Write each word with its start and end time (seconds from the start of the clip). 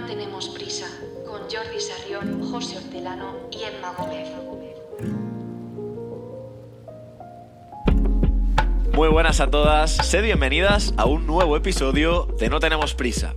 No 0.00 0.06
tenemos 0.06 0.48
prisa, 0.48 0.86
con 1.26 1.42
Jordi 1.42 1.78
Sarrión, 1.78 2.50
José 2.50 2.78
Hortelano 2.78 3.36
y 3.50 3.64
Emma 3.64 3.92
Gómez. 3.98 4.30
Muy 8.94 9.08
buenas 9.08 9.40
a 9.40 9.50
todas, 9.50 9.94
sed 9.94 10.22
bienvenidas 10.22 10.94
a 10.96 11.04
un 11.04 11.26
nuevo 11.26 11.54
episodio 11.54 12.26
de 12.38 12.48
No 12.48 12.60
tenemos 12.60 12.94
prisa. 12.94 13.34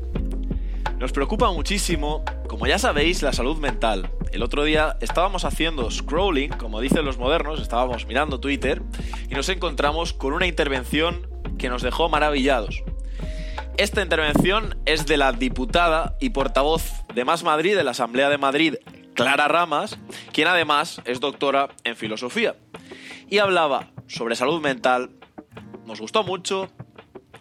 Nos 1.00 1.12
preocupa 1.12 1.52
muchísimo, 1.52 2.24
como 2.48 2.66
ya 2.66 2.80
sabéis, 2.80 3.22
la 3.24 3.34
salud 3.34 3.58
mental. 3.58 4.10
El 4.32 4.42
otro 4.42 4.64
día 4.64 4.96
estábamos 5.02 5.44
haciendo 5.44 5.92
scrolling, 5.92 6.52
como 6.52 6.80
dicen 6.80 7.04
los 7.04 7.18
modernos, 7.18 7.60
estábamos 7.60 8.08
mirando 8.08 8.40
Twitter 8.40 8.82
y 9.30 9.36
nos 9.36 9.50
encontramos 9.50 10.14
con 10.14 10.32
una 10.32 10.48
intervención 10.48 11.28
que 11.58 11.68
nos 11.68 11.82
dejó 11.82 12.08
maravillados. 12.08 12.84
Esta 13.78 14.04
intervención 14.04 14.78
es 14.86 15.08
de 15.08 15.18
la 15.18 15.32
diputada 15.32 16.16
y 16.20 16.30
portavoz 16.30 16.92
de 17.16 17.26
Más 17.26 17.44
Madrid 17.44 17.76
de 17.76 17.84
la 17.84 17.92
Asamblea 17.92 18.30
de 18.30 18.38
Madrid, 18.38 18.76
Clara 19.16 19.48
Ramas, 19.48 19.98
quien 20.32 20.48
además 20.48 21.02
es 21.06 21.20
doctora 21.20 21.70
en 21.84 21.96
filosofía. 21.96 22.56
Y 23.30 23.40
hablaba 23.40 23.92
sobre 24.06 24.36
salud 24.36 24.62
mental, 24.62 25.10
nos 25.88 26.00
gustó 26.00 26.24
mucho 26.24 26.70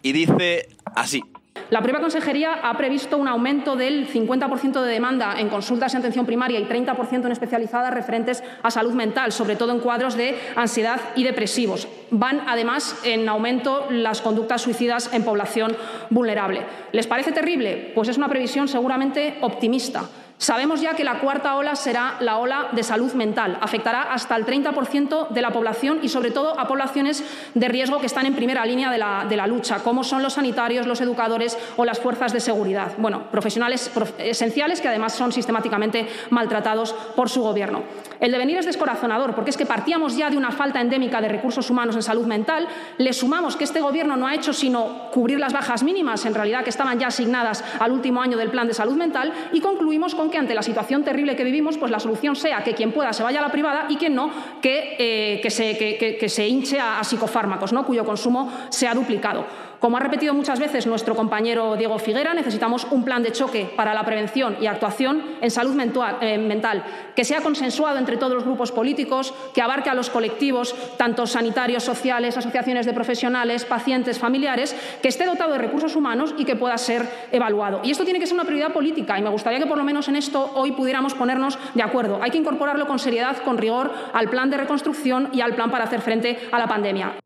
y 0.01 0.11
dice 0.11 0.69
así. 0.95 1.23
La 1.69 1.81
propia 1.81 2.01
consejería 2.01 2.53
ha 2.61 2.77
previsto 2.77 3.17
un 3.17 3.27
aumento 3.27 3.75
del 3.75 4.07
50% 4.07 4.81
de 4.81 4.91
demanda 4.91 5.39
en 5.39 5.49
consultas 5.49 5.93
en 5.93 5.99
atención 5.99 6.25
primaria 6.25 6.59
y 6.59 6.65
30% 6.65 7.25
en 7.25 7.31
especializadas 7.31 7.93
referentes 7.93 8.43
a 8.61 8.69
salud 8.69 8.93
mental, 8.93 9.31
sobre 9.31 9.55
todo 9.55 9.71
en 9.71 9.79
cuadros 9.79 10.15
de 10.15 10.37
ansiedad 10.55 10.99
y 11.15 11.23
depresivos. 11.23 11.87
Van, 12.11 12.41
además, 12.47 12.99
en 13.03 13.27
aumento 13.27 13.87
las 13.89 14.21
conductas 14.21 14.61
suicidas 14.61 15.11
en 15.13 15.23
población 15.23 15.75
vulnerable. 16.09 16.61
¿Les 16.91 17.07
parece 17.07 17.31
terrible? 17.31 17.91
Pues 17.95 18.07
es 18.09 18.17
una 18.17 18.29
previsión 18.29 18.67
seguramente 18.67 19.37
optimista. 19.41 20.09
Sabemos 20.37 20.81
ya 20.81 20.93
que 20.93 21.03
la 21.03 21.19
cuarta 21.19 21.55
ola 21.55 21.75
será 21.75 22.15
la 22.19 22.37
ola 22.37 22.67
de 22.73 22.83
salud 22.83 23.13
mental. 23.13 23.57
Afectará 23.61 24.13
hasta 24.13 24.35
el 24.35 24.45
30% 24.45 25.29
de 25.29 25.41
la 25.41 25.51
población 25.51 25.99
y, 26.01 26.09
sobre 26.09 26.31
todo, 26.31 26.59
a 26.59 26.67
poblaciones 26.67 27.23
de 27.53 27.67
riesgo 27.69 27.99
que 27.99 28.07
están 28.07 28.25
en 28.25 28.35
primera 28.35 28.65
línea 28.65 28.91
de 28.91 28.97
la, 28.97 29.25
de 29.29 29.37
la, 29.37 29.47
lucha, 29.47 29.79
como 29.79 30.03
son 30.03 30.21
los 30.21 30.33
sanitarios, 30.33 30.85
los 30.85 30.99
educadores 30.99 31.57
o 31.77 31.85
las 31.85 31.99
fuerzas 31.99 32.33
de 32.33 32.41
seguridad. 32.41 32.91
Bueno, 32.97 33.29
profesionales 33.31 33.89
esenciales 34.17 34.81
que, 34.81 34.89
además, 34.89 35.13
son 35.13 35.31
sistemáticamente 35.31 36.07
maltratados 36.29 36.93
por 37.15 37.29
su 37.29 37.41
Gobierno. 37.41 37.83
El 38.19 38.31
devenir 38.31 38.57
es 38.57 38.65
descorazonador, 38.65 39.35
porque 39.35 39.51
es 39.51 39.57
que 39.57 39.65
partíamos 39.65 40.17
ya 40.17 40.29
de 40.29 40.37
una 40.37 40.51
falta 40.51 40.81
endémica 40.81 41.21
de 41.21 41.29
recursos 41.29 41.69
humanos 41.69 41.95
en 41.95 42.03
salud 42.03 42.25
mental, 42.25 42.67
le 42.97 43.13
sumamos 43.13 43.55
que 43.55 43.63
este 43.63 43.81
Gobierno 43.81 44.17
no 44.17 44.27
ha 44.27 44.35
hecho 44.35 44.53
sino 44.53 45.09
cubrir 45.11 45.39
las 45.39 45.53
bajas 45.53 45.83
mínimas, 45.83 46.25
en 46.25 46.33
realidad 46.33 46.63
que 46.63 46.69
estaban 46.69 46.99
ya 46.99 47.07
asignadas 47.07 47.63
al 47.79 47.91
último 47.91 48.21
año 48.21 48.37
del 48.37 48.49
Plan 48.49 48.67
de 48.67 48.73
Salud 48.73 48.95
Mental, 48.95 49.31
y 49.53 49.61
concluimos 49.61 50.15
con 50.15 50.22
que 50.29 50.37
ante 50.37 50.53
la 50.53 50.61
situación 50.61 51.03
terrible 51.03 51.35
que 51.35 51.43
vivimos, 51.43 51.77
pues 51.77 51.91
la 51.91 51.99
solución 51.99 52.35
sea 52.35 52.63
que 52.63 52.73
quien 52.73 52.91
pueda 52.91 53.13
se 53.13 53.23
vaya 53.23 53.39
a 53.39 53.41
la 53.41 53.51
privada 53.51 53.85
y 53.89 53.95
quien 53.95 54.15
no, 54.15 54.31
que, 54.61 54.95
eh, 54.99 55.41
que, 55.41 55.49
se, 55.49 55.77
que, 55.77 56.29
se, 56.29 56.47
hinche 56.47 56.79
a, 56.79 56.99
a 56.99 57.03
psicofármacos, 57.03 57.73
¿no? 57.73 57.85
cuyo 57.85 58.05
consumo 58.05 58.51
sea 58.69 58.93
duplicado. 58.93 59.45
Como 59.83 59.97
ha 59.97 59.99
repetido 59.99 60.33
muchas 60.33 60.61
veces 60.61 60.87
nuestro 60.87 61.13
compañero 61.13 61.75
Diego 61.75 61.99
Figuera, 61.99 62.33
necesitamos 62.33 62.87
un 62.89 63.03
plan 63.03 63.21
de 63.21 63.33
choque 63.33 63.69
para 63.75 63.93
la 63.93 64.05
prevención 64.05 64.55
y 64.61 64.67
actuación 64.67 65.21
en 65.41 65.51
salud 65.51 65.75
mental, 65.75 66.19
eh, 66.21 66.37
mental, 66.37 66.85
que 67.13 67.25
sea 67.25 67.41
consensuado 67.41 67.97
entre 67.97 68.15
todos 68.15 68.33
los 68.33 68.45
grupos 68.45 68.71
políticos, 68.71 69.33
que 69.53 69.61
abarque 69.61 69.89
a 69.89 69.93
los 69.93 70.09
colectivos, 70.09 70.73
tanto 70.95 71.27
sanitarios, 71.27 71.83
sociales, 71.83 72.37
asociaciones 72.37 72.85
de 72.85 72.93
profesionales, 72.93 73.65
pacientes, 73.65 74.19
familiares, 74.19 74.73
que 75.01 75.09
esté 75.09 75.25
dotado 75.25 75.51
de 75.51 75.57
recursos 75.57 75.97
humanos 75.97 76.33
y 76.37 76.45
que 76.45 76.55
pueda 76.55 76.77
ser 76.77 77.05
evaluado. 77.33 77.81
Y 77.83 77.91
esto 77.91 78.05
tiene 78.05 78.21
que 78.21 78.25
ser 78.25 78.35
una 78.35 78.45
prioridad 78.45 78.71
política 78.71 79.19
y 79.19 79.21
me 79.21 79.31
gustaría 79.31 79.59
que 79.59 79.67
por 79.67 79.77
lo 79.77 79.83
menos 79.83 80.07
en 80.07 80.15
esto 80.15 80.49
hoy 80.55 80.71
pudiéramos 80.71 81.13
ponernos 81.13 81.59
de 81.73 81.83
acuerdo. 81.83 82.19
Hay 82.21 82.31
que 82.31 82.37
incorporarlo 82.37 82.87
con 82.87 82.99
seriedad, 82.99 83.35
con 83.43 83.57
rigor, 83.57 83.91
al 84.13 84.29
plan 84.29 84.49
de 84.49 84.55
reconstrucción 84.55 85.27
y 85.33 85.41
al 85.41 85.55
plan 85.55 85.69
para 85.69 85.83
hacer 85.83 85.99
frente 85.99 86.39
a 86.53 86.57
la 86.57 86.67
pandemia. 86.67 87.22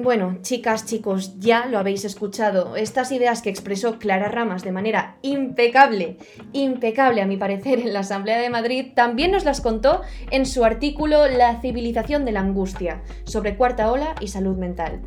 Bueno, 0.00 0.38
chicas, 0.42 0.86
chicos, 0.86 1.40
ya 1.40 1.66
lo 1.66 1.76
habéis 1.76 2.04
escuchado. 2.04 2.76
Estas 2.76 3.10
ideas 3.10 3.42
que 3.42 3.50
expresó 3.50 3.98
Clara 3.98 4.28
Ramas 4.28 4.62
de 4.62 4.70
manera 4.70 5.16
impecable, 5.22 6.18
impecable 6.52 7.20
a 7.20 7.26
mi 7.26 7.36
parecer 7.36 7.80
en 7.80 7.92
la 7.92 8.00
Asamblea 8.00 8.38
de 8.38 8.48
Madrid, 8.48 8.92
también 8.94 9.32
nos 9.32 9.44
las 9.44 9.60
contó 9.60 10.02
en 10.30 10.46
su 10.46 10.64
artículo 10.64 11.26
La 11.26 11.60
civilización 11.60 12.24
de 12.24 12.30
la 12.30 12.38
angustia, 12.38 13.02
sobre 13.24 13.56
cuarta 13.56 13.90
ola 13.90 14.14
y 14.20 14.28
salud 14.28 14.56
mental. 14.56 15.02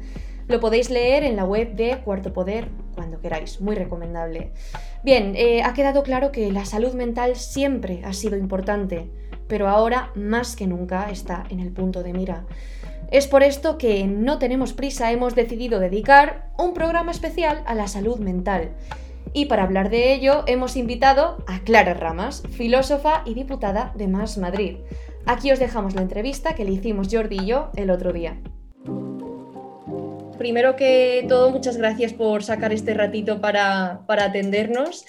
Lo 0.50 0.60
podéis 0.60 0.90
leer 0.90 1.24
en 1.24 1.38
la 1.38 1.46
web 1.46 1.74
de 1.76 2.02
Cuarto 2.04 2.34
Poder 2.34 2.68
cuando 2.94 3.22
queráis, 3.22 3.62
muy 3.62 3.76
recomendable. 3.76 4.52
Bien, 5.06 5.36
eh, 5.38 5.64
ha 5.64 5.72
quedado 5.74 6.04
claro 6.04 6.34
que 6.34 6.52
la 6.52 6.66
salud 6.66 6.94
mental 6.96 7.38
siempre 7.38 8.02
ha 8.04 8.12
sido 8.12 8.36
importante, 8.36 9.10
pero 9.48 9.70
ahora 9.70 10.12
más 10.16 10.58
que 10.58 10.68
nunca 10.68 11.10
está 11.10 11.46
en 11.50 11.62
el 11.62 11.72
punto 11.72 12.04
de 12.04 12.12
mira. 12.12 12.46
Es 13.12 13.28
por 13.28 13.44
esto 13.44 13.78
que 13.78 14.08
No 14.08 14.40
Tenemos 14.40 14.72
Prisa 14.72 15.12
hemos 15.12 15.36
decidido 15.36 15.82
dedicar 15.82 16.50
un 16.58 16.74
programa 16.74 17.12
especial 17.12 17.62
a 17.66 17.76
la 17.76 17.90
salud 17.90 18.20
mental. 18.20 18.72
Y 19.34 19.48
para 19.48 19.64
hablar 19.64 19.90
de 19.90 20.14
ello 20.14 20.46
hemos 20.48 20.78
invitado 20.78 21.44
a 21.46 21.60
Clara 21.60 21.94
Ramas, 21.94 22.42
filósofa 22.52 23.24
y 23.26 23.34
diputada 23.34 23.92
de 23.98 24.08
Más 24.08 24.38
Madrid. 24.38 24.78
Aquí 25.26 25.52
os 25.52 25.60
dejamos 25.60 25.94
la 25.94 26.04
entrevista 26.04 26.56
que 26.56 26.64
le 26.64 26.72
hicimos 26.72 27.10
Jordi 27.12 27.40
y 27.42 27.48
yo 27.48 27.72
el 27.76 27.90
otro 27.92 28.14
día. 28.14 28.40
Primero 30.38 30.78
que 30.78 31.26
todo, 31.28 31.52
muchas 31.52 31.76
gracias 31.76 32.14
por 32.14 32.46
sacar 32.46 32.72
este 32.72 32.94
ratito 32.94 33.42
para, 33.42 34.04
para 34.08 34.26
atendernos. 34.26 35.06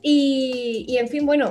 Y, 0.00 0.86
y 0.88 0.96
en 0.96 1.08
fin, 1.08 1.26
bueno, 1.26 1.50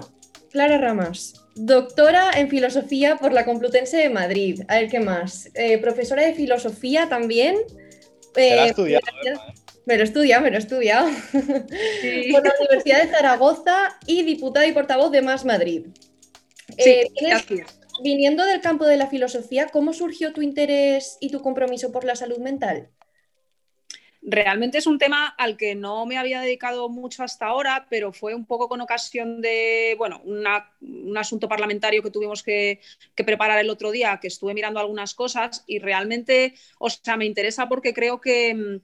Clara 0.51 0.79
Ramas, 0.79 1.42
Doctora 1.55 2.31
en 2.35 2.49
filosofía 2.49 3.17
por 3.17 3.31
la 3.31 3.45
Complutense 3.45 3.97
de 3.97 4.09
Madrid. 4.09 4.61
A 4.67 4.75
ver, 4.75 4.89
¿qué 4.89 4.99
más? 4.99 5.49
Eh, 5.53 5.77
profesora 5.77 6.23
de 6.23 6.33
filosofía 6.33 7.07
también. 7.09 7.57
Eh, 8.35 8.55
me, 8.55 8.67
estudiado, 8.67 9.05
¿eh? 9.25 9.33
me 9.85 9.95
lo 9.95 10.01
he 10.01 10.03
estudiado, 10.03 10.43
me 10.43 10.49
lo 10.49 10.55
he 10.55 10.59
estudiado. 10.59 11.07
Sí. 12.01 12.29
por 12.31 12.43
la 12.43 12.53
Universidad 12.59 13.03
de 13.03 13.09
Zaragoza 13.09 13.99
y 14.07 14.23
diputada 14.23 14.65
y 14.65 14.71
portavoz 14.71 15.11
de 15.11 15.21
Más 15.21 15.45
Madrid. 15.45 15.85
Sí, 16.77 16.89
eh, 16.89 17.11
gracias. 17.21 17.79
Viniendo 18.01 18.43
del 18.45 18.61
campo 18.61 18.85
de 18.85 18.97
la 18.97 19.07
filosofía, 19.07 19.67
¿cómo 19.67 19.93
surgió 19.93 20.33
tu 20.33 20.41
interés 20.41 21.17
y 21.19 21.29
tu 21.29 21.41
compromiso 21.41 21.91
por 21.91 22.03
la 22.03 22.15
salud 22.15 22.39
mental? 22.39 22.89
Realmente 24.25 24.77
es 24.77 24.87
un 24.87 24.99
tema 24.99 25.27
al 25.27 25.57
que 25.57 25.75
no 25.75 26.05
me 26.05 26.17
había 26.17 26.39
dedicado 26.39 26.87
mucho 26.87 27.23
hasta 27.23 27.47
ahora, 27.47 27.87
pero 27.89 28.13
fue 28.13 28.33
un 28.33 28.45
poco 28.45 28.69
con 28.69 28.79
ocasión 28.79 29.41
de, 29.41 29.95
bueno, 29.97 30.21
una, 30.23 30.71
un 30.79 31.17
asunto 31.17 31.49
parlamentario 31.49 32.01
que 32.01 32.09
tuvimos 32.09 32.41
que, 32.41 32.79
que, 33.15 33.25
preparar 33.25 33.59
el 33.59 33.69
otro 33.69 33.91
día, 33.91 34.19
que 34.21 34.29
estuve 34.29 34.53
mirando 34.53 34.79
algunas 34.79 35.13
cosas 35.13 35.65
y 35.67 35.79
realmente, 35.79 36.53
o 36.79 36.89
sea, 36.89 37.17
me 37.17 37.25
interesa 37.25 37.67
porque 37.67 37.93
creo 37.93 38.21
que 38.21 38.55
mmm, 38.55 38.79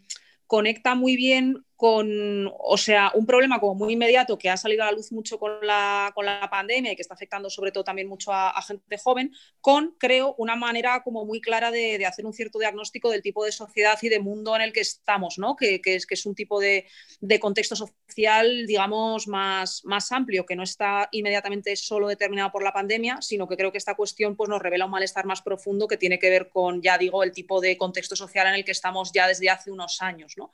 conecta 0.45 0.95
muy 0.95 1.15
bien 1.15 1.63
con, 1.79 2.51
o 2.59 2.75
sea, 2.75 3.09
un 3.15 3.25
problema 3.25 3.61
como 3.61 3.73
muy 3.73 3.93
inmediato 3.93 4.37
que 4.37 4.49
ha 4.49 4.57
salido 4.57 4.83
a 4.83 4.87
la 4.87 4.91
luz 4.91 5.13
mucho 5.13 5.39
con 5.39 5.65
la, 5.65 6.11
con 6.13 6.25
la 6.25 6.49
pandemia 6.49 6.91
y 6.91 6.95
que 6.97 7.01
está 7.01 7.13
afectando 7.13 7.49
sobre 7.49 7.71
todo 7.71 7.85
también 7.85 8.09
mucho 8.09 8.33
a, 8.33 8.49
a 8.49 8.61
gente 8.61 8.97
joven, 8.97 9.33
con, 9.61 9.95
creo, 9.97 10.35
una 10.37 10.57
manera 10.57 11.01
como 11.03 11.23
muy 11.23 11.39
clara 11.39 11.71
de, 11.71 11.97
de, 11.97 12.05
hacer 12.05 12.25
un 12.25 12.33
cierto 12.33 12.59
diagnóstico 12.59 13.09
del 13.09 13.21
tipo 13.21 13.45
de 13.45 13.53
sociedad 13.53 13.97
y 14.01 14.09
de 14.09 14.19
mundo 14.19 14.57
en 14.57 14.63
el 14.63 14.73
que 14.73 14.81
estamos, 14.81 15.37
¿no? 15.39 15.55
Que, 15.55 15.79
que, 15.79 15.95
es, 15.95 16.05
que 16.05 16.15
es 16.15 16.25
un 16.25 16.35
tipo 16.35 16.59
de, 16.59 16.85
de, 17.21 17.39
contexto 17.39 17.77
social, 17.77 18.67
digamos, 18.67 19.29
más, 19.29 19.81
más 19.85 20.11
amplio, 20.11 20.45
que 20.45 20.57
no 20.57 20.63
está 20.63 21.07
inmediatamente 21.13 21.77
solo 21.77 22.09
determinado 22.09 22.51
por 22.51 22.61
la 22.61 22.73
pandemia, 22.73 23.21
sino 23.21 23.47
que 23.47 23.55
creo 23.55 23.71
que 23.71 23.77
esta 23.77 23.95
cuestión 23.95 24.35
pues, 24.35 24.49
nos 24.49 24.61
revela 24.61 24.83
un 24.83 24.91
malestar 24.91 25.25
más 25.25 25.41
profundo 25.41 25.87
que 25.87 25.95
tiene 25.95 26.19
que 26.19 26.29
ver 26.29 26.49
con, 26.49 26.81
ya 26.81 26.97
digo, 26.97 27.23
el 27.23 27.31
tipo 27.31 27.61
de 27.61 27.77
contexto 27.77 28.17
social 28.17 28.47
en 28.47 28.55
el 28.55 28.65
que 28.65 28.73
estamos 28.73 29.13
ya 29.13 29.29
desde 29.29 29.49
hace 29.49 29.71
unos 29.71 30.01
años, 30.01 30.33
¿no? 30.35 30.51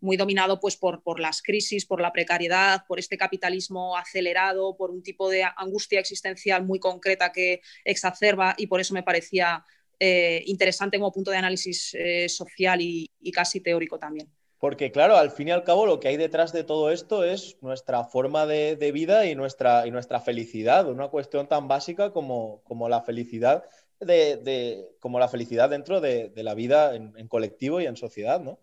Muy 0.00 0.16
dominado 0.16 0.60
pues, 0.60 0.76
por, 0.76 1.02
por, 1.02 1.20
las 1.20 1.42
crisis, 1.42 1.86
por 1.86 2.00
la 2.00 2.12
precariedad, 2.12 2.84
por 2.86 2.98
este 2.98 3.18
capitalismo 3.18 3.96
acelerado, 3.96 4.76
por 4.76 4.90
un 4.90 5.02
tipo 5.02 5.28
de 5.28 5.44
angustia 5.56 6.00
existencial 6.00 6.64
muy 6.64 6.78
concreta 6.78 7.32
que 7.32 7.60
exacerba 7.84 8.54
y 8.56 8.66
por 8.66 8.80
eso 8.80 8.94
me 8.94 9.02
parecía 9.02 9.64
eh, 10.00 10.44
interesante 10.46 10.98
como 10.98 11.12
punto 11.12 11.32
de 11.32 11.38
análisis 11.38 11.92
eh, 11.94 12.28
social 12.28 12.80
y, 12.80 13.10
casi 13.32 13.60
teórico 13.60 13.98
también. 13.98 14.28
Porque 14.58 14.90
claro, 14.90 15.16
al 15.16 15.30
fin 15.30 15.48
y 15.48 15.50
al 15.50 15.64
cabo 15.64 15.86
lo 15.86 16.00
que 16.00 16.08
hay 16.08 16.16
detrás 16.16 16.52
de 16.52 16.64
todo 16.64 16.90
esto 16.90 17.24
es 17.24 17.56
nuestra 17.60 18.04
forma 18.04 18.46
de, 18.46 18.92
vida 18.92 19.26
y 19.26 19.34
nuestra, 19.34 19.86
y 19.86 19.90
nuestra, 19.90 20.20
felicidad, 20.20 20.88
una 20.88 21.08
cuestión 21.08 21.46
tan 21.48 21.68
básica 21.68 22.12
como, 22.12 22.62
como 22.64 22.88
la 22.88 23.02
felicidad 23.02 23.64
de, 24.00 24.88
como 25.00 25.18
la 25.18 25.28
felicidad 25.28 25.70
dentro 25.70 26.00
de, 26.00 26.28
de 26.28 26.42
la 26.42 26.54
vida 26.54 26.94
en, 26.96 27.12
en, 27.16 27.28
colectivo 27.28 27.80
y 27.80 27.86
en 27.86 27.96
sociedad, 27.96 28.40
¿no? 28.40 28.58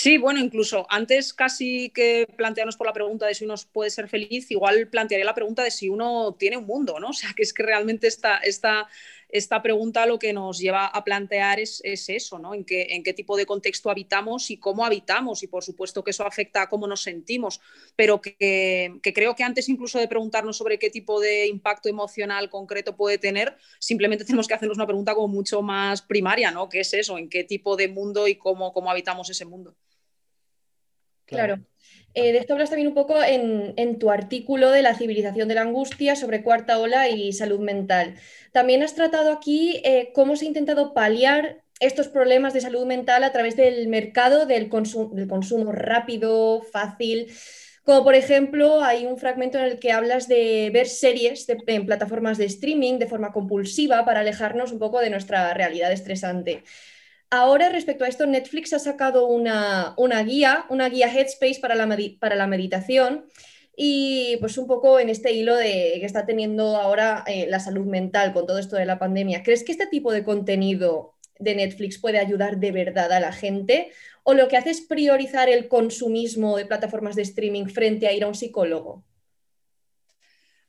Sí, 0.00 0.16
bueno, 0.16 0.38
incluso 0.38 0.86
antes 0.90 1.32
casi 1.34 1.90
que 1.90 2.24
plantearnos 2.36 2.76
por 2.76 2.86
la 2.86 2.92
pregunta 2.92 3.26
de 3.26 3.34
si 3.34 3.44
uno 3.44 3.56
puede 3.72 3.90
ser 3.90 4.08
feliz, 4.08 4.48
igual 4.52 4.88
plantearía 4.88 5.24
la 5.24 5.34
pregunta 5.34 5.64
de 5.64 5.72
si 5.72 5.88
uno 5.88 6.36
tiene 6.38 6.56
un 6.56 6.66
mundo, 6.66 7.00
¿no? 7.00 7.08
O 7.10 7.12
sea, 7.12 7.30
que 7.34 7.42
es 7.42 7.52
que 7.52 7.64
realmente 7.64 8.06
esta, 8.06 8.36
esta 8.38 8.86
esta 9.28 9.60
pregunta 9.60 10.06
lo 10.06 10.18
que 10.18 10.32
nos 10.32 10.58
lleva 10.58 10.86
a 10.86 11.04
plantear 11.04 11.60
es, 11.60 11.82
eso, 11.84 12.38
¿no? 12.38 12.54
En 12.54 12.64
qué, 12.64 12.88
en 12.90 13.02
qué 13.02 13.12
tipo 13.12 13.36
de 13.36 13.44
contexto 13.44 13.90
habitamos 13.90 14.50
y 14.50 14.56
cómo 14.58 14.84
habitamos, 14.84 15.42
y 15.42 15.48
por 15.48 15.62
supuesto 15.62 16.02
que 16.02 16.12
eso 16.12 16.26
afecta 16.26 16.62
a 16.62 16.68
cómo 16.68 16.86
nos 16.86 17.02
sentimos, 17.02 17.60
pero 17.94 18.20
que, 18.22 19.00
creo 19.14 19.34
que 19.34 19.44
antes 19.44 19.68
incluso 19.68 19.98
de 19.98 20.08
preguntarnos 20.08 20.56
sobre 20.56 20.78
qué 20.78 20.90
tipo 20.90 21.20
de 21.20 21.46
impacto 21.46 21.88
emocional 21.88 22.48
concreto 22.48 22.96
puede 22.96 23.18
tener, 23.18 23.56
simplemente 23.78 24.24
tenemos 24.24 24.48
que 24.48 24.54
hacernos 24.54 24.78
una 24.78 24.86
pregunta 24.86 25.14
como 25.14 25.28
mucho 25.28 25.60
más 25.62 26.02
primaria, 26.02 26.50
¿no? 26.50 26.68
¿Qué 26.68 26.80
es 26.80 26.94
eso? 26.94 27.18
¿En 27.18 27.28
qué 27.28 27.44
tipo 27.44 27.76
de 27.76 27.88
mundo 27.88 28.28
y 28.28 28.36
cómo, 28.36 28.72
cómo 28.72 28.90
habitamos 28.90 29.28
ese 29.28 29.44
mundo? 29.44 29.76
Claro. 31.28 31.58
Eh, 32.14 32.32
de 32.32 32.38
esto 32.38 32.54
hablas 32.54 32.70
también 32.70 32.88
un 32.88 32.94
poco 32.94 33.22
en, 33.22 33.98
tu 33.98 34.10
artículo 34.10 34.70
de 34.70 34.82
la 34.82 34.94
civilización 34.94 35.46
de 35.46 35.54
la 35.54 35.60
angustia 35.60 36.16
sobre 36.16 36.42
cuarta 36.42 36.78
ola 36.78 37.08
y 37.08 37.32
salud 37.32 37.60
mental. 37.60 38.16
También 38.52 38.82
has 38.82 38.94
tratado 38.94 39.30
aquí 39.30 39.80
eh, 39.84 40.10
cómo 40.14 40.34
se 40.34 40.44
ha 40.44 40.48
intentado 40.48 40.94
paliar 40.94 41.62
estos 41.80 42.08
problemas 42.08 42.54
de 42.54 42.60
salud 42.60 42.86
mental 42.86 43.22
a 43.22 43.30
través 43.30 43.54
del 43.56 43.86
mercado 43.88 44.46
del, 44.46 44.68
del 44.68 45.28
consumo 45.28 45.70
rápido, 45.70 46.62
fácil. 46.62 47.28
Como 47.84 48.02
por 48.02 48.14
ejemplo, 48.14 48.82
hay 48.82 49.06
un 49.06 49.16
fragmento 49.16 49.58
en 49.58 49.64
el 49.64 49.78
que 49.78 49.92
hablas 49.92 50.28
de 50.28 50.70
ver 50.72 50.88
series 50.88 51.46
en 51.48 51.86
plataformas 51.86 52.36
de 52.36 52.46
streaming 52.46 52.98
de 52.98 53.06
forma 53.06 53.32
compulsiva 53.32 54.04
para 54.04 54.20
alejarnos 54.20 54.72
un 54.72 54.78
poco 54.78 55.00
de 55.00 55.10
nuestra 55.10 55.54
realidad 55.54 55.92
estresante. 55.92 56.64
Ahora, 57.30 57.68
respecto 57.68 58.04
a 58.04 58.08
esto, 58.08 58.26
Netflix 58.26 58.72
ha 58.72 58.78
sacado 58.78 59.26
una, 59.26 59.94
guía, 60.24 60.64
una 60.70 60.88
guía 60.88 61.12
Headspace 61.12 61.60
para 61.60 61.74
la, 61.74 61.86
para 62.18 62.36
la, 62.36 62.46
meditación 62.46 63.26
y 63.76 64.38
pues 64.40 64.56
un 64.56 64.66
poco 64.66 64.98
en 64.98 65.10
este 65.10 65.32
hilo 65.32 65.54
de 65.54 65.98
que 66.00 66.06
está 66.06 66.24
teniendo 66.24 66.76
ahora 66.76 67.24
eh, 67.26 67.46
la 67.48 67.60
salud 67.60 67.84
mental 67.84 68.32
con 68.32 68.46
todo 68.46 68.58
esto 68.58 68.76
de 68.76 68.86
la 68.86 68.98
pandemia. 68.98 69.42
¿Crees 69.42 69.62
que 69.62 69.72
este 69.72 69.86
tipo 69.86 70.10
de 70.10 70.24
contenido 70.24 71.16
de 71.38 71.54
Netflix 71.54 71.98
puede 71.98 72.18
ayudar 72.18 72.58
de 72.58 72.72
verdad 72.72 73.12
a 73.12 73.20
la 73.20 73.32
gente? 73.32 73.92
¿O 74.22 74.32
lo 74.32 74.48
que 74.48 74.56
hace 74.56 74.70
es 74.70 74.80
priorizar 74.80 75.50
el 75.50 75.68
consumismo 75.68 76.56
de 76.56 76.66
plataformas 76.66 77.14
de 77.14 77.22
streaming 77.22 77.66
frente 77.66 78.06
a 78.08 78.12
ir 78.12 78.24
a 78.24 78.28
un 78.28 78.34
psicólogo? 78.34 79.04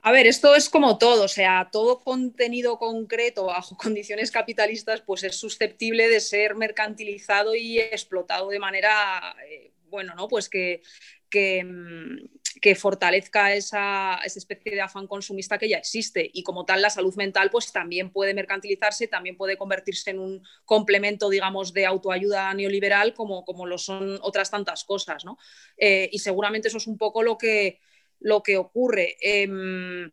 A 0.01 0.13
ver, 0.13 0.27
esto 0.27 0.55
es 0.55 0.69
como 0.69 0.97
todo, 0.97 1.25
o 1.25 1.27
sea, 1.27 1.69
todo 1.71 1.99
contenido 1.99 2.77
concreto 2.79 3.45
bajo 3.45 3.75
condiciones 3.77 4.31
capitalistas 4.31 5.01
pues 5.01 5.23
es 5.23 5.35
susceptible 5.35 6.07
de 6.07 6.21
ser 6.21 6.55
mercantilizado 6.55 7.53
y 7.55 7.79
explotado 7.79 8.49
de 8.49 8.59
manera, 8.59 9.35
eh, 9.49 9.71
bueno, 9.89 10.15
¿no? 10.15 10.29
Pues 10.29 10.47
que, 10.47 10.81
que, 11.29 11.63
mm, 11.65 12.75
fortalezca 12.75 13.53
esa, 13.53 14.19
esa, 14.23 14.39
especie 14.39 14.73
de 14.73 14.81
afán 14.81 15.07
consumista 15.07 15.57
que 15.57 15.69
ya 15.69 15.77
existe. 15.77 16.29
Y 16.33 16.43
como 16.43 16.65
tal, 16.65 16.81
la 16.81 16.89
salud 16.89 17.15
mental 17.15 17.49
pues 17.49 17.71
también 17.71 18.11
puede 18.11 18.33
mercantilizarse, 18.33 19.07
también 19.07 19.37
puede 19.37 19.57
convertirse 19.57 20.11
en 20.11 20.19
un 20.19 20.43
complemento, 20.65 21.29
digamos, 21.29 21.73
de 21.73 21.85
autoayuda 21.85 22.53
neoliberal 22.53 23.13
como, 23.13 23.43
como 23.45 23.65
lo 23.65 23.77
son 23.77 24.19
otras 24.21 24.51
tantas 24.51 24.83
cosas, 24.85 25.25
¿no? 25.25 25.37
Eh, 25.77 26.09
y 26.11 26.19
seguramente 26.19 26.69
eso 26.69 26.77
es 26.77 26.87
un 26.87 26.97
poco 26.97 27.23
lo 27.23 27.37
que 27.37 27.79
lo 28.19 28.43
que 28.43 28.57
ocurre. 28.57 29.17
Em, 29.21 30.11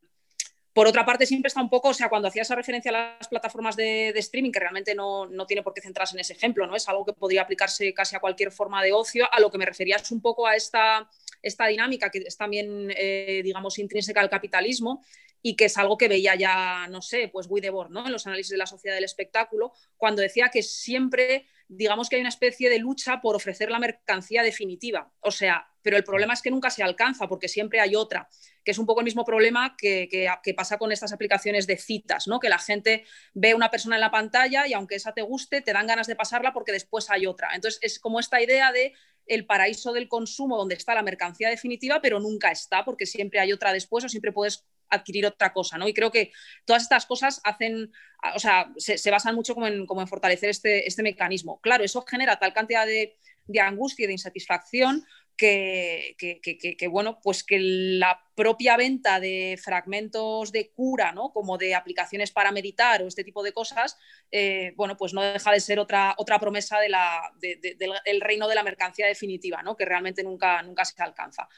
por 0.73 0.87
otra 0.87 1.07
parte, 1.07 1.25
siempre 1.25 1.49
está 1.49 1.63
un 1.63 1.71
poco, 1.71 1.89
o 1.89 1.95
sea, 1.95 2.11
cuando 2.11 2.29
hacía 2.29 2.43
esa 2.43 2.55
referencia 2.55 2.91
a 2.91 3.17
las 3.19 3.29
plataformas 3.29 3.77
de, 3.77 4.11
streaming, 4.11 4.53
que 4.53 4.61
realmente 4.61 4.95
no, 4.95 5.27
tiene 5.47 5.63
por 5.63 5.73
qué 5.73 5.81
centrarse 5.81 6.15
en 6.15 6.21
ese 6.21 6.35
ejemplo, 6.35 6.67
¿no? 6.67 6.77
Es 6.77 6.87
algo 6.89 7.05
que 7.05 7.15
podría 7.15 7.43
aplicarse 7.43 7.95
casi 7.95 8.15
a 8.15 8.21
cualquier 8.21 8.53
forma 8.53 8.83
de 8.83 8.93
ocio. 8.93 9.27
A 9.33 9.41
lo 9.41 9.51
que 9.51 9.57
me 9.57 9.65
refería 9.65 9.97
es 9.97 10.11
un 10.11 10.21
poco 10.21 10.47
a 10.47 10.55
esta, 10.55 11.09
esta 11.41 11.67
dinámica 11.67 12.11
que 12.11 12.19
es 12.19 12.37
también, 12.37 12.93
eh, 12.95 13.41
digamos, 13.43 13.79
intrínseca 13.79 14.21
al 14.21 14.29
capitalismo 14.29 15.03
y 15.41 15.57
que 15.57 15.67
es 15.67 15.79
algo 15.79 15.97
que 15.97 16.09
veía 16.09 16.35
ya, 16.35 16.87
no 16.89 17.01
sé, 17.01 17.29
pues 17.33 17.47
Widebord, 17.49 17.91
¿no? 17.91 18.05
En 18.05 18.13
los 18.13 18.27
análisis 18.27 18.51
de 18.51 18.59
la 18.59 18.67
sociedad 18.67 18.97
del 18.97 19.05
espectáculo, 19.05 19.73
cuando 19.97 20.21
decía 20.21 20.51
que 20.53 20.63
siempre 20.63 21.47
digamos 21.69 22.09
que 22.09 22.17
hay 22.17 22.21
una 22.21 22.29
especie 22.29 22.71
de 22.71 22.79
lucha 22.79 23.21
por 23.21 23.37
ofrecer 23.37 23.71
la 23.71 23.79
mercancía 23.79 24.43
definitiva. 24.43 25.11
O 25.21 25.31
sea, 25.31 25.69
pero 25.87 25.97
el 25.97 26.03
problema 26.03 26.35
es 26.35 26.43
que 26.43 26.51
nunca 26.51 26.69
se 26.69 26.83
alcanza 26.83 27.29
porque 27.29 27.47
siempre 27.47 27.79
hay 27.79 27.95
otra, 27.95 28.29
que 28.65 28.73
es 28.73 28.79
un 28.79 28.87
poco 28.87 29.03
el 29.03 29.05
mismo 29.05 29.25
problema 29.25 29.77
que, 29.79 30.09
pasa 30.57 30.79
con 30.79 30.91
estas 30.91 31.13
aplicaciones 31.13 31.65
de 31.69 31.77
citas, 31.77 32.27
¿no? 32.27 32.41
Que 32.41 32.49
la 32.49 32.59
gente 32.59 33.05
ve 33.35 33.55
una 33.55 33.71
persona 33.71 33.95
en 33.95 34.01
la 34.01 34.11
pantalla 34.11 34.67
y 34.67 34.73
aunque 34.73 34.97
esa 34.97 35.13
te 35.13 35.23
guste, 35.23 35.61
te 35.61 35.73
dan 35.73 35.87
ganas 35.87 36.09
de 36.09 36.17
pasarla 36.17 36.53
porque 36.53 36.73
después 36.73 37.09
hay 37.09 37.29
otra. 37.29 37.51
Entonces 37.55 37.79
es 37.83 38.01
como 38.01 38.19
esta 38.19 38.43
idea 38.43 38.73
de 38.73 38.95
el 39.27 39.47
paraíso 39.47 39.93
del 39.93 40.09
consumo 40.09 40.57
donde 40.57 40.75
está 40.75 40.93
la 40.93 41.05
mercancía 41.05 41.51
definitiva, 41.51 42.01
pero 42.03 42.19
nunca 42.19 42.51
está 42.51 42.85
porque 42.85 43.07
siempre 43.07 43.39
hay 43.39 43.53
otra 43.53 43.73
después 43.73 44.05
o 44.05 44.09
siempre 44.09 44.33
puedes 44.33 44.67
adquirir 44.89 45.25
otra 45.27 45.53
cosa, 45.53 45.79
¿no? 45.79 45.87
Y 45.87 45.95
creo 45.95 46.11
que 46.11 46.33
todas 46.65 46.83
estas 46.83 47.07
cosas 47.07 47.41
hacen, 47.45 47.93
o 48.35 48.41
sea, 48.41 48.73
se, 48.77 49.11
basan 49.13 49.37
mucho 49.37 49.55
como 49.55 49.69
en, 49.69 49.87
como 49.87 50.01
en 50.01 50.09
fortalecer 50.09 50.51
este, 50.51 50.87
este, 50.89 51.05
mecanismo. 51.05 51.61
Claro, 51.61 51.85
eso 51.85 52.03
genera 52.03 52.41
tal 52.41 52.53
cantidad 52.53 52.87
de, 52.87 53.17
angustia 53.61 54.03
y 54.03 54.07
de 54.07 54.15
insatisfacción 54.15 55.05
que, 55.37 56.89
bueno, 56.91 57.21
pues 57.23 57.45
que 57.45 57.59
la 57.61 58.21
propia 58.35 58.77
venta 58.77 59.21
de 59.21 59.59
fragmentos 59.63 60.53
de 60.53 60.71
cura, 60.71 61.13
¿no? 61.13 61.33
Como 61.33 61.59
de 61.59 61.75
aplicaciones 61.75 62.31
para 62.31 62.53
meditar 62.53 63.03
o 63.03 63.07
este 63.07 63.25
tipo 63.25 63.43
de 63.43 63.53
cosas, 63.53 63.99
eh, 64.31 64.73
bueno, 64.77 64.97
pues 64.97 65.13
no 65.13 65.23
deja 65.23 65.53
de 65.53 65.61
ser 65.61 65.79
otra, 65.79 66.15
otra 66.19 66.39
promesa 66.39 66.79
del 66.81 68.21
reino 68.21 68.49
de 68.49 68.55
la 68.55 68.63
mercancía 68.63 69.07
definitiva, 69.07 69.63
¿no? 69.63 69.77
Que 69.77 69.85
realmente 69.85 70.23
nunca, 70.23 70.63
nunca 70.63 70.85
se 70.85 71.03
alcanza. 71.03 71.49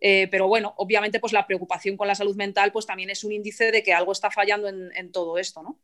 Eh, 0.00 0.28
pero 0.30 0.48
bueno, 0.48 0.72
obviamente 0.78 1.20
pues 1.20 1.32
la 1.32 1.46
preocupación 1.46 1.96
con 1.96 2.08
la 2.08 2.14
salud 2.14 2.34
mental 2.34 2.72
pues 2.72 2.86
también 2.86 3.10
es 3.10 3.22
un 3.22 3.32
índice 3.32 3.70
de 3.70 3.82
que 3.82 3.92
algo 3.92 4.12
está 4.12 4.30
fallando 4.30 4.68
en, 4.68 5.12
todo 5.12 5.36
esto, 5.36 5.62
¿no? 5.62 5.78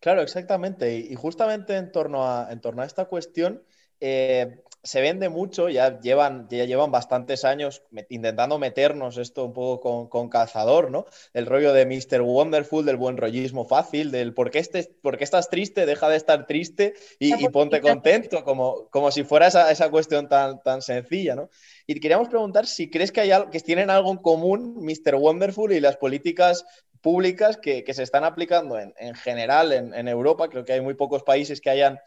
Claro, 0.00 0.22
exactamente. 0.22 0.92
Y, 0.96 1.14
justamente 1.14 1.76
en 1.76 1.92
torno 1.92 2.26
a, 2.26 2.48
en 2.50 2.60
torno 2.60 2.82
a 2.82 2.86
esta 2.86 3.04
cuestión, 3.04 3.62
eh, 4.00 4.62
se 4.82 5.02
vende 5.02 5.28
mucho, 5.28 5.68
ya 5.68 6.00
llevan, 6.00 6.48
ya 6.50 6.64
llevan 6.64 6.90
bastantes 6.90 7.44
años 7.44 7.82
intentando 8.08 8.58
meternos 8.58 9.18
esto 9.18 9.44
un 9.44 9.52
poco 9.52 10.08
con, 10.08 10.28
cazador, 10.30 10.90
¿no? 10.90 11.06
El 11.34 11.46
rollo 11.46 11.72
de 11.72 11.84
Mr. 11.84 12.22
Wonderful, 12.22 12.86
del 12.86 12.96
buen 12.96 13.18
rollismo 13.18 13.66
fácil, 13.66 14.10
del 14.10 14.32
por 14.32 14.50
qué, 14.50 14.58
estés, 14.58 14.88
por 15.02 15.22
estás 15.22 15.50
triste, 15.50 15.84
deja 15.84 16.08
de 16.08 16.16
estar 16.16 16.46
triste 16.46 16.94
y, 17.18 17.48
ponte 17.48 17.80
contento, 17.80 18.42
como, 18.42 18.88
como 18.90 19.10
si 19.10 19.22
fuera 19.22 19.48
esa, 19.48 19.70
esa, 19.70 19.90
cuestión 19.90 20.28
tan, 20.28 20.62
tan 20.62 20.80
sencilla, 20.80 21.34
¿no? 21.34 21.50
Y 21.86 22.00
queríamos 22.00 22.28
preguntar 22.28 22.66
si 22.66 22.88
crees 22.88 23.12
que, 23.12 23.20
hay 23.20 23.32
algo, 23.32 23.50
que 23.50 23.60
tienen 23.60 23.90
algo 23.90 24.10
en 24.10 24.18
común 24.18 24.76
Mr. 24.80 25.16
Wonderful 25.16 25.72
y 25.72 25.80
las 25.80 25.96
políticas 25.96 26.64
públicas 27.02 27.58
que, 27.58 27.84
se 27.92 28.02
están 28.02 28.24
aplicando 28.24 28.78
en, 28.78 29.14
general 29.14 29.72
en, 29.72 29.92
en 29.92 30.08
Europa. 30.08 30.48
Creo 30.48 30.64
que 30.64 30.72
hay 30.72 30.80
muy 30.80 30.94
pocos 30.94 31.22
países 31.22 31.60
que 31.60 31.70
hayan 31.70 31.98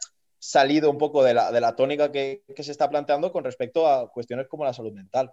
salido 0.44 0.90
un 0.90 0.98
poco 0.98 1.24
de 1.24 1.32
la, 1.32 1.74
tónica 1.74 2.12
que, 2.12 2.42
se 2.58 2.70
está 2.70 2.90
planteando 2.90 3.32
con 3.32 3.44
respecto 3.44 3.88
a 3.88 4.12
cuestiones 4.12 4.46
como 4.46 4.64
la 4.64 4.74
salud 4.74 4.92
mental. 4.92 5.32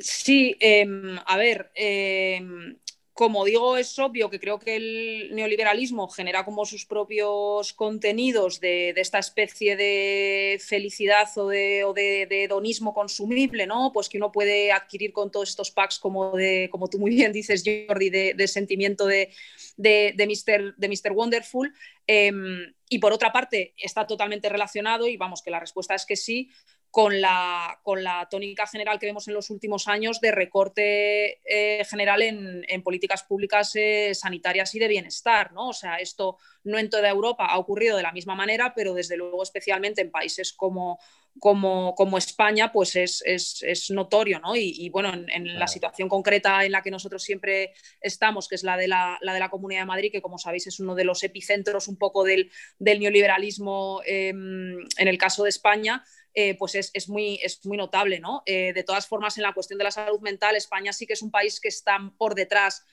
Sí, 0.00 0.56
em, 0.58 1.18
a 1.24 1.36
ver, 1.36 1.70
em, 1.74 2.76
como 3.18 3.44
digo, 3.44 3.76
es 3.76 3.98
obvio 3.98 4.30
que 4.30 4.38
creo 4.38 4.60
que 4.60 4.76
el 4.76 5.34
neoliberalismo 5.34 6.06
genera 6.06 6.44
como 6.44 6.64
sus 6.64 6.86
propios 6.86 7.72
contenidos 7.72 8.60
de, 8.60 8.90
esta 8.90 9.18
especie 9.18 9.74
de 9.74 10.60
felicidad 10.64 11.26
o 11.36 11.48
de, 11.48 12.28
hedonismo 12.30 12.94
consumible, 12.94 13.66
¿no? 13.66 13.90
Pues 13.92 14.08
que 14.08 14.18
uno 14.18 14.30
puede 14.30 14.70
adquirir 14.70 15.12
con 15.12 15.32
todos 15.32 15.48
estos 15.48 15.72
packs 15.72 15.98
como 15.98 16.36
de, 16.36 16.68
como 16.70 16.86
tú 16.86 17.00
muy 17.00 17.10
bien 17.10 17.32
dices, 17.32 17.64
Jordi, 17.64 18.08
de, 18.08 18.46
sentimiento 18.46 19.04
de, 19.06 19.30
de, 19.76 20.14
Mr., 20.16 20.76
de 20.76 20.88
Mr. 20.88 21.10
Wonderful. 21.10 21.74
Em, 22.06 22.72
y 22.88 23.00
por 23.00 23.12
otra 23.12 23.32
parte, 23.32 23.74
está 23.76 24.06
totalmente 24.06 24.48
relacionado, 24.48 25.08
y 25.08 25.16
vamos, 25.16 25.42
que 25.42 25.50
la 25.50 25.58
respuesta 25.58 25.96
es 25.96 26.06
que 26.06 26.14
sí, 26.14 26.50
con 26.90 27.20
la, 27.20 27.78
con 27.82 28.02
la 28.02 28.26
tónica 28.30 28.66
general 28.66 28.98
que 28.98 29.06
vemos 29.06 29.28
en 29.28 29.34
los 29.34 29.50
últimos 29.50 29.88
años 29.88 30.20
de 30.20 30.32
recorte 30.32 31.38
eh, 31.44 31.84
general 31.84 32.22
en, 32.22 32.82
políticas 32.82 33.24
públicas 33.24 33.72
eh, 33.74 34.14
sanitarias 34.14 34.74
y 34.74 34.78
de 34.78 34.88
bienestar. 34.88 35.52
¿no? 35.52 35.68
O 35.68 35.72
sea, 35.72 35.96
esto 35.96 36.38
no 36.64 36.78
en 36.78 36.88
toda 36.88 37.08
Europa 37.08 37.46
ha 37.46 37.58
ocurrido 37.58 37.96
de 37.96 38.02
la 38.02 38.12
misma 38.12 38.34
manera, 38.34 38.72
pero 38.74 38.94
desde 38.94 39.16
luego 39.16 39.42
especialmente 39.42 40.00
en 40.00 40.10
países 40.10 40.52
como, 40.52 40.98
como, 41.38 41.94
como 41.94 42.16
España, 42.16 42.72
pues 42.72 42.96
es, 42.96 43.22
es, 43.24 43.90
notorio. 43.90 44.40
¿no? 44.40 44.56
Y, 44.56 44.88
bueno, 44.88 45.12
en, 45.12 45.58
la 45.58 45.68
situación 45.68 46.08
concreta 46.08 46.64
en 46.64 46.72
la 46.72 46.82
que 46.82 46.90
nosotros 46.90 47.22
siempre 47.22 47.74
estamos, 48.00 48.48
que 48.48 48.54
es 48.54 48.64
la 48.64 48.76
de 48.76 48.88
la, 48.88 49.18
la, 49.20 49.34
de 49.34 49.40
la 49.40 49.50
Comunidad 49.50 49.82
de 49.82 49.86
Madrid, 49.86 50.12
que 50.12 50.22
como 50.22 50.38
sabéis 50.38 50.66
es 50.66 50.80
uno 50.80 50.94
de 50.94 51.04
los 51.04 51.22
epicentros 51.22 51.88
un 51.88 51.96
poco 51.96 52.24
del, 52.24 52.50
del 52.78 53.00
neoliberalismo 53.00 54.00
em, 54.06 54.78
en 54.96 55.08
el 55.08 55.18
caso 55.18 55.44
de 55.44 55.50
España, 55.50 56.02
eh, 56.34 56.56
pues 56.56 56.74
es, 56.74 57.08
muy, 57.08 57.40
es 57.42 57.64
muy 57.66 57.76
notable. 57.76 58.20
¿no? 58.20 58.42
Eh, 58.46 58.72
de 58.72 58.82
todas 58.84 59.06
formas, 59.06 59.36
en 59.38 59.42
la 59.42 59.52
cuestión 59.52 59.78
de 59.78 59.84
la 59.84 59.90
salud 59.90 60.20
mental, 60.20 60.56
España 60.56 60.92
sí 60.92 61.06
que 61.06 61.14
es 61.14 61.22
un 61.22 61.30
país 61.30 61.60
que 61.60 61.68
está 61.68 61.98
por 62.16 62.34
detrás 62.34 62.84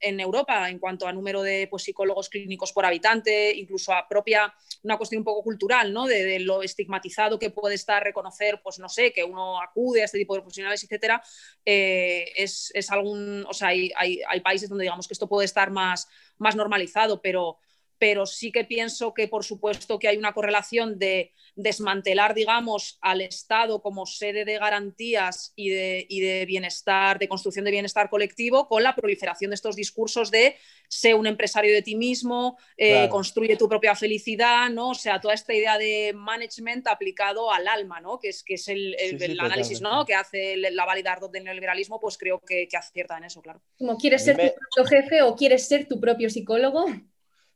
en 0.00 0.20
Europa 0.20 0.68
en 0.68 0.78
cuanto 0.78 1.06
a 1.06 1.12
número 1.12 1.42
de 1.42 1.66
pues, 1.70 1.84
psicólogos 1.84 2.28
clínicos 2.28 2.72
por 2.72 2.84
habitante, 2.84 3.54
incluso 3.56 3.92
a 3.92 4.06
propia, 4.06 4.54
una 4.82 4.98
cuestión 4.98 5.20
un 5.20 5.24
poco 5.24 5.42
cultural, 5.42 5.92
¿no? 5.92 6.06
de, 6.06 6.38
lo 6.40 6.62
estigmatizado 6.62 7.38
que 7.38 7.50
puede 7.50 7.74
estar 7.74 8.02
reconocer, 8.02 8.60
pues 8.62 8.78
no 8.78 8.88
sé, 8.88 9.12
que 9.12 9.24
uno 9.24 9.60
acude 9.60 10.02
a 10.02 10.04
este 10.04 10.18
tipo 10.18 10.34
de 10.34 10.42
profesionales, 10.42 10.84
etcétera, 10.84 11.22
eh, 11.64 12.32
es, 12.36 12.72
algún, 12.90 13.46
o 13.48 13.54
sea, 13.54 13.68
hay, 13.68 13.90
hay, 13.96 14.20
hay, 14.28 14.40
países 14.40 14.68
donde 14.68 14.82
digamos 14.82 15.08
que 15.08 15.14
esto 15.14 15.28
puede 15.28 15.46
estar 15.46 15.70
más, 15.70 16.08
más 16.38 16.54
normalizado, 16.56 17.22
pero 17.22 17.58
pero 18.04 18.26
sí 18.26 18.52
que 18.52 18.64
pienso 18.64 19.14
que, 19.14 19.28
por 19.28 19.44
supuesto, 19.44 19.98
que 19.98 20.08
hay 20.08 20.18
una 20.18 20.34
correlación 20.34 20.98
de 20.98 21.32
desmantelar, 21.56 22.34
digamos, 22.34 22.98
al 23.00 23.22
Estado 23.22 23.80
como 23.80 24.04
sede 24.04 24.44
de 24.44 24.58
garantías 24.58 25.54
y 25.56 25.70
de, 25.70 26.44
bienestar, 26.46 27.18
de 27.18 27.28
construcción 27.28 27.64
de 27.64 27.70
bienestar 27.70 28.10
colectivo, 28.10 28.68
con 28.68 28.82
la 28.82 28.94
proliferación 28.94 29.52
de 29.52 29.54
estos 29.54 29.74
discursos 29.74 30.30
de 30.30 30.56
sé 30.86 31.14
un 31.14 31.26
empresario 31.26 31.72
de 31.72 31.80
ti 31.80 31.96
mismo, 31.96 32.58
eh, 32.76 33.08
construye 33.08 33.56
tu 33.56 33.70
propia 33.70 33.94
felicidad, 33.94 34.68
¿no? 34.68 34.90
O 34.90 34.94
sea, 34.94 35.18
toda 35.18 35.32
esta 35.32 35.54
idea 35.54 35.78
de 35.78 36.12
management 36.14 36.86
aplicado 36.88 37.50
al 37.50 37.66
alma, 37.66 38.02
¿no? 38.02 38.18
Que 38.18 38.28
es, 38.28 38.44
que 38.44 38.54
es 38.54 38.68
el, 38.68 38.94
análisis 39.40 39.80
¿no? 39.80 40.04
que 40.04 40.14
hace 40.14 40.58
la 40.58 40.84
validar 40.84 41.20
del 41.30 41.44
neoliberalismo, 41.44 41.98
pues 41.98 42.18
creo 42.18 42.38
que, 42.38 42.68
acierta 42.76 43.16
en 43.16 43.24
eso, 43.24 43.40
claro. 43.40 43.62
Como 43.78 43.96
quieres 43.96 44.26
ser 44.26 44.36
tu 44.36 44.54
propio 44.58 44.84
jefe 44.84 45.22
o 45.22 45.34
quieres 45.34 45.66
ser 45.66 45.88
tu 45.88 45.98
propio 45.98 46.28
psicólogo. 46.28 46.84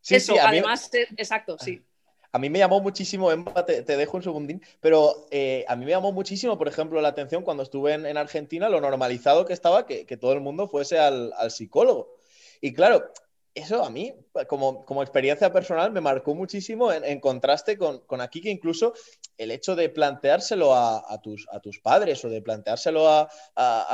Eso, 0.07 0.35
además, 0.41 0.89
exacto, 1.17 1.57
sí. 1.59 1.81
A 2.31 2.37
mí 2.37 2.49
me 2.49 2.59
llamó 2.59 2.79
muchísimo, 2.79 3.31
Emma, 3.31 3.65
te, 3.65 3.81
dejo 3.83 4.17
un 4.17 4.23
segundín, 4.23 4.61
pero 4.79 5.27
eh, 5.31 5.65
a 5.67 5.75
mí 5.75 5.85
me 5.85 5.91
llamó 5.91 6.11
muchísimo, 6.11 6.57
por 6.59 6.67
ejemplo, 6.67 7.01
la 7.01 7.07
atención 7.07 7.43
cuando 7.43 7.63
estuve 7.63 7.93
en, 7.93 8.17
Argentina, 8.17 8.69
lo 8.69 8.81
normalizado 8.81 9.45
que 9.45 9.53
estaba 9.53 9.87
que, 9.87 10.05
todo 10.17 10.33
el 10.33 10.39
mundo 10.39 10.67
fuese 10.67 10.99
al, 10.99 11.33
psicólogo. 11.49 12.15
Y 12.61 12.73
claro, 12.73 13.11
eso 13.55 13.83
a 13.83 13.89
mí, 13.89 14.13
como, 14.47 14.85
como 14.85 15.01
experiencia 15.01 15.51
personal, 15.51 15.91
me 15.91 16.01
marcó 16.01 16.35
muchísimo 16.35 16.93
en, 16.93 17.19
contraste 17.19 17.79
con, 17.79 18.21
aquí, 18.21 18.41
que 18.41 18.51
incluso 18.51 18.93
el 19.37 19.49
hecho 19.49 19.75
de 19.75 19.89
planteárselo 19.89 20.75
a, 20.75 21.19
tus, 21.23 21.47
a 21.51 21.59
tus 21.59 21.79
padres 21.79 22.23
o 22.25 22.29
de 22.29 22.43
planteárselo 22.43 23.09
a, 23.09 23.27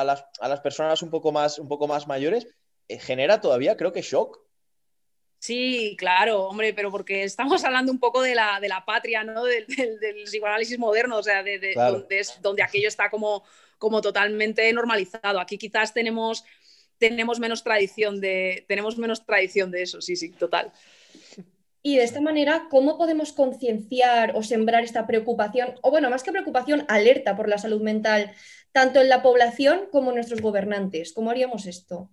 las, 0.03 0.25
las, 0.41 0.59
personas 0.59 1.01
un 1.01 1.09
poco 1.09 1.31
más, 1.31 1.57
un 1.57 1.69
poco 1.69 1.87
más 1.87 2.05
mayores, 2.05 2.47
eh, 2.89 2.99
genera 2.99 3.39
todavía, 3.39 3.77
creo 3.77 3.93
que 3.93 4.01
shock. 4.01 4.44
Sí, 5.45 5.95
claro, 5.95 6.45
hombre, 6.45 6.73
pero 6.73 6.89
porque 6.89 7.23
estamos 7.23 7.63
hablando 7.63 7.91
un 7.91 7.99
poco 7.99 8.23
de 8.23 8.33
la, 8.33 8.59
de 8.59 8.67
la 8.67 8.83
patria, 8.83 9.23
¿no? 9.23 9.43
Del, 9.43 9.67
psicoanálisis 10.25 10.79
moderno, 10.79 11.17
o 11.17 11.23
sea, 11.23 11.43
de, 11.43 11.75
donde, 12.41 12.63
aquello 12.63 12.87
está 12.87 13.11
como, 13.11 13.43
como 13.77 14.01
totalmente 14.01 14.73
normalizado. 14.73 15.39
Aquí 15.39 15.59
quizás 15.59 15.93
tenemos, 15.93 16.43
tenemos, 16.97 17.39
menos 17.39 17.63
tradición 17.63 18.19
de, 18.19 18.65
tenemos 18.67 18.97
menos 18.97 19.23
tradición 19.23 19.69
de 19.69 19.83
eso, 19.83 20.01
sí, 20.01 20.15
sí, 20.15 20.31
total. 20.31 20.71
Y 21.83 21.97
de 21.97 22.05
esta 22.05 22.21
manera, 22.21 22.65
¿cómo 22.71 22.97
podemos 22.97 23.31
concienciar 23.31 24.35
o 24.35 24.41
sembrar 24.41 24.83
esta 24.83 25.05
preocupación, 25.05 25.75
o 25.83 25.91
bueno, 25.91 26.09
más 26.09 26.23
que 26.23 26.31
preocupación, 26.31 26.85
alerta 26.87 27.35
por 27.35 27.49
la 27.49 27.59
salud 27.59 27.83
mental, 27.83 28.33
tanto 28.71 28.99
en 28.99 29.09
la 29.09 29.21
población 29.21 29.89
como 29.91 30.09
en 30.09 30.15
nuestros 30.15 30.41
gobernantes? 30.41 31.13
¿Cómo 31.13 31.29
haríamos 31.29 31.67
esto? 31.67 32.09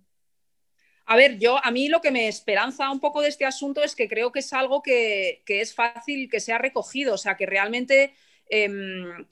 A 1.05 1.15
ver, 1.15 1.37
yo 1.37 1.63
a 1.63 1.71
mí 1.71 1.89
lo 1.89 2.01
que 2.01 2.11
me 2.11 2.27
esperanza 2.27 2.89
un 2.89 2.99
poco 2.99 3.21
de 3.21 3.27
este 3.27 3.45
asunto 3.45 3.83
es 3.83 3.95
que 3.95 4.07
creo 4.07 4.31
que 4.31 4.39
es 4.39 4.53
algo 4.53 4.81
que, 4.81 5.43
es 5.45 5.73
fácil 5.73 6.29
que 6.29 6.39
sea 6.39 6.57
recogido, 6.57 7.15
o 7.15 7.17
sea, 7.17 7.35
que 7.35 7.45
realmente 7.45 8.13
em, 8.49 9.25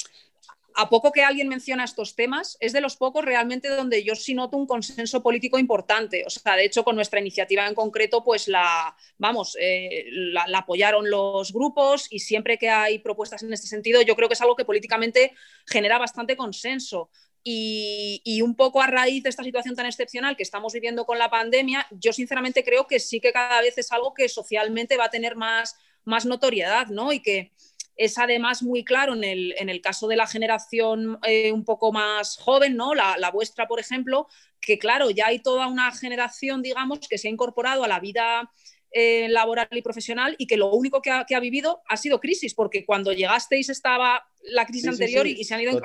a 0.75 0.89
poco 0.89 1.11
que 1.11 1.23
alguien 1.23 1.47
menciona 1.47 1.83
estos 1.83 2.15
temas, 2.15 2.57
es 2.59 2.73
de 2.73 2.81
los 2.81 2.97
pocos 2.97 3.23
realmente 3.23 3.69
donde 3.69 4.03
yo 4.03 4.15
sí 4.15 4.33
noto 4.33 4.57
un 4.57 4.67
consenso 4.67 5.21
político 5.23 5.59
importante. 5.59 6.23
O 6.25 6.29
sea, 6.29 6.55
de 6.55 6.65
hecho, 6.65 6.83
con 6.83 6.95
nuestra 6.95 7.19
iniciativa 7.19 7.67
en 7.67 7.75
concreto, 7.75 8.23
pues 8.23 8.47
la, 8.47 8.95
vamos, 9.17 9.57
eh, 9.59 10.05
la, 10.11 10.45
apoyaron 10.57 11.09
los 11.09 11.51
grupos 11.53 12.07
y 12.09 12.19
siempre 12.19 12.57
que 12.57 12.69
hay 12.69 12.99
propuestas 12.99 13.43
en 13.43 13.53
este 13.53 13.67
sentido, 13.67 14.01
yo 14.01 14.15
creo 14.15 14.27
que 14.27 14.33
es 14.33 14.41
algo 14.41 14.55
que 14.55 14.65
políticamente 14.65 15.33
genera 15.65 15.97
bastante 15.97 16.35
consenso. 16.35 17.09
Y, 17.43 18.41
un 18.43 18.55
poco 18.55 18.81
a 18.81 18.87
raíz 18.87 19.23
de 19.23 19.29
esta 19.29 19.43
situación 19.43 19.75
tan 19.75 19.85
excepcional 19.85 20.35
que 20.37 20.43
estamos 20.43 20.73
viviendo 20.73 21.05
con 21.05 21.17
la 21.17 21.29
pandemia, 21.29 21.87
yo 21.91 22.13
sinceramente 22.13 22.63
creo 22.63 22.87
que 22.87 22.99
sí 22.99 23.19
que 23.19 23.31
cada 23.31 23.61
vez 23.61 23.77
es 23.77 23.91
algo 23.91 24.13
que 24.13 24.29
socialmente 24.29 24.97
va 24.97 25.05
a 25.05 25.09
tener 25.09 25.35
más, 25.35 25.75
más 26.03 26.25
notoriedad, 26.25 26.87
¿no? 26.87 27.11
Y 27.13 27.21
que 27.21 27.51
es 27.95 28.17
además 28.17 28.63
muy 28.63 28.83
claro 28.83 29.13
en 29.13 29.23
el, 29.23 29.55
en 29.57 29.69
el 29.69 29.81
caso 29.81 30.07
de 30.07 30.15
la 30.15 30.27
generación 30.27 31.19
eh, 31.23 31.51
un 31.51 31.63
poco 31.63 31.91
más 31.91 32.37
joven, 32.37 32.75
¿no? 32.75 32.95
La, 32.95 33.31
vuestra, 33.31 33.67
por 33.67 33.79
ejemplo, 33.79 34.27
que 34.59 34.79
claro, 34.79 35.09
ya 35.09 35.27
hay 35.27 35.39
toda 35.39 35.67
una 35.67 35.91
generación, 35.91 36.61
digamos, 36.61 36.99
que 37.07 37.17
se 37.17 37.27
ha 37.27 37.31
incorporado 37.31 37.83
a 37.83 37.87
la 37.87 37.99
vida 37.99 38.49
eh, 38.91 39.27
laboral 39.29 39.67
y 39.71 39.81
profesional 39.81 40.35
y 40.37 40.47
que 40.47 40.57
lo 40.57 40.71
único 40.73 41.01
que 41.01 41.11
ha, 41.11 41.25
que 41.25 41.35
ha, 41.35 41.39
vivido 41.39 41.81
ha 41.87 41.97
sido 41.97 42.19
crisis, 42.19 42.53
porque 42.53 42.85
cuando 42.85 43.13
llegasteis 43.13 43.69
estaba 43.69 44.27
la 44.43 44.65
crisis 44.65 44.87
anterior 44.87 45.27
Y, 45.27 45.43
se 45.43 45.53
han 45.53 45.61
ido... 45.61 45.79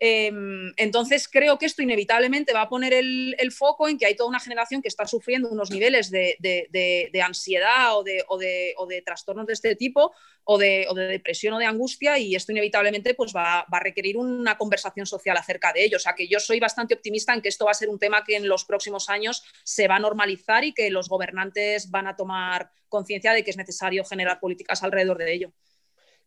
Em, 0.00 0.72
entonces 0.76 1.26
creo 1.26 1.58
que 1.58 1.66
esto 1.66 1.82
inevitablemente 1.82 2.52
va 2.52 2.62
a 2.62 2.68
poner 2.68 2.92
el, 2.92 3.34
foco 3.50 3.88
en 3.88 3.98
que 3.98 4.06
hay 4.06 4.14
toda 4.14 4.28
una 4.28 4.38
generación 4.38 4.80
que 4.80 4.88
está 4.88 5.06
sufriendo 5.06 5.48
unos 5.48 5.70
niveles 5.70 6.10
de, 6.10 7.22
ansiedad 7.24 7.96
o, 7.96 8.04
de, 8.04 9.02
trastornos 9.04 9.46
de 9.46 9.52
este 9.54 9.74
tipo 9.74 10.12
o 10.44 10.56
de, 10.56 10.86
depresión 10.94 11.54
o 11.54 11.58
de 11.58 11.66
angustia 11.66 12.16
y 12.18 12.36
esto 12.36 12.52
inevitablemente 12.52 13.14
pues, 13.14 13.34
va, 13.34 13.60
a 13.60 13.80
requerir 13.80 14.16
una 14.16 14.56
conversación 14.56 15.06
social 15.06 15.36
acerca 15.36 15.72
de 15.72 15.84
ello. 15.84 15.96
O 15.96 16.00
sea 16.00 16.14
que 16.14 16.28
yo 16.28 16.38
soy 16.38 16.60
bastante 16.60 16.94
optimista 16.94 17.34
en 17.34 17.42
que 17.42 17.48
esto 17.48 17.64
va 17.64 17.72
a 17.72 17.74
ser 17.74 17.88
un 17.88 17.98
tema 17.98 18.22
que 18.24 18.36
en 18.36 18.46
los 18.46 18.64
próximos 18.64 19.08
años 19.08 19.42
se 19.64 19.88
va 19.88 19.96
a 19.96 20.00
normalizar 20.00 20.64
y 20.64 20.72
que 20.72 20.90
los 20.90 21.08
gobernantes 21.08 21.90
van 21.90 22.06
a 22.06 22.14
tomar 22.14 22.70
conciencia 22.88 23.32
de 23.32 23.42
que 23.42 23.50
es 23.50 23.56
necesario 23.56 24.04
generar 24.04 24.38
políticas 24.38 24.82
alrededor 24.82 25.18
de 25.18 25.32
ello. 25.32 25.52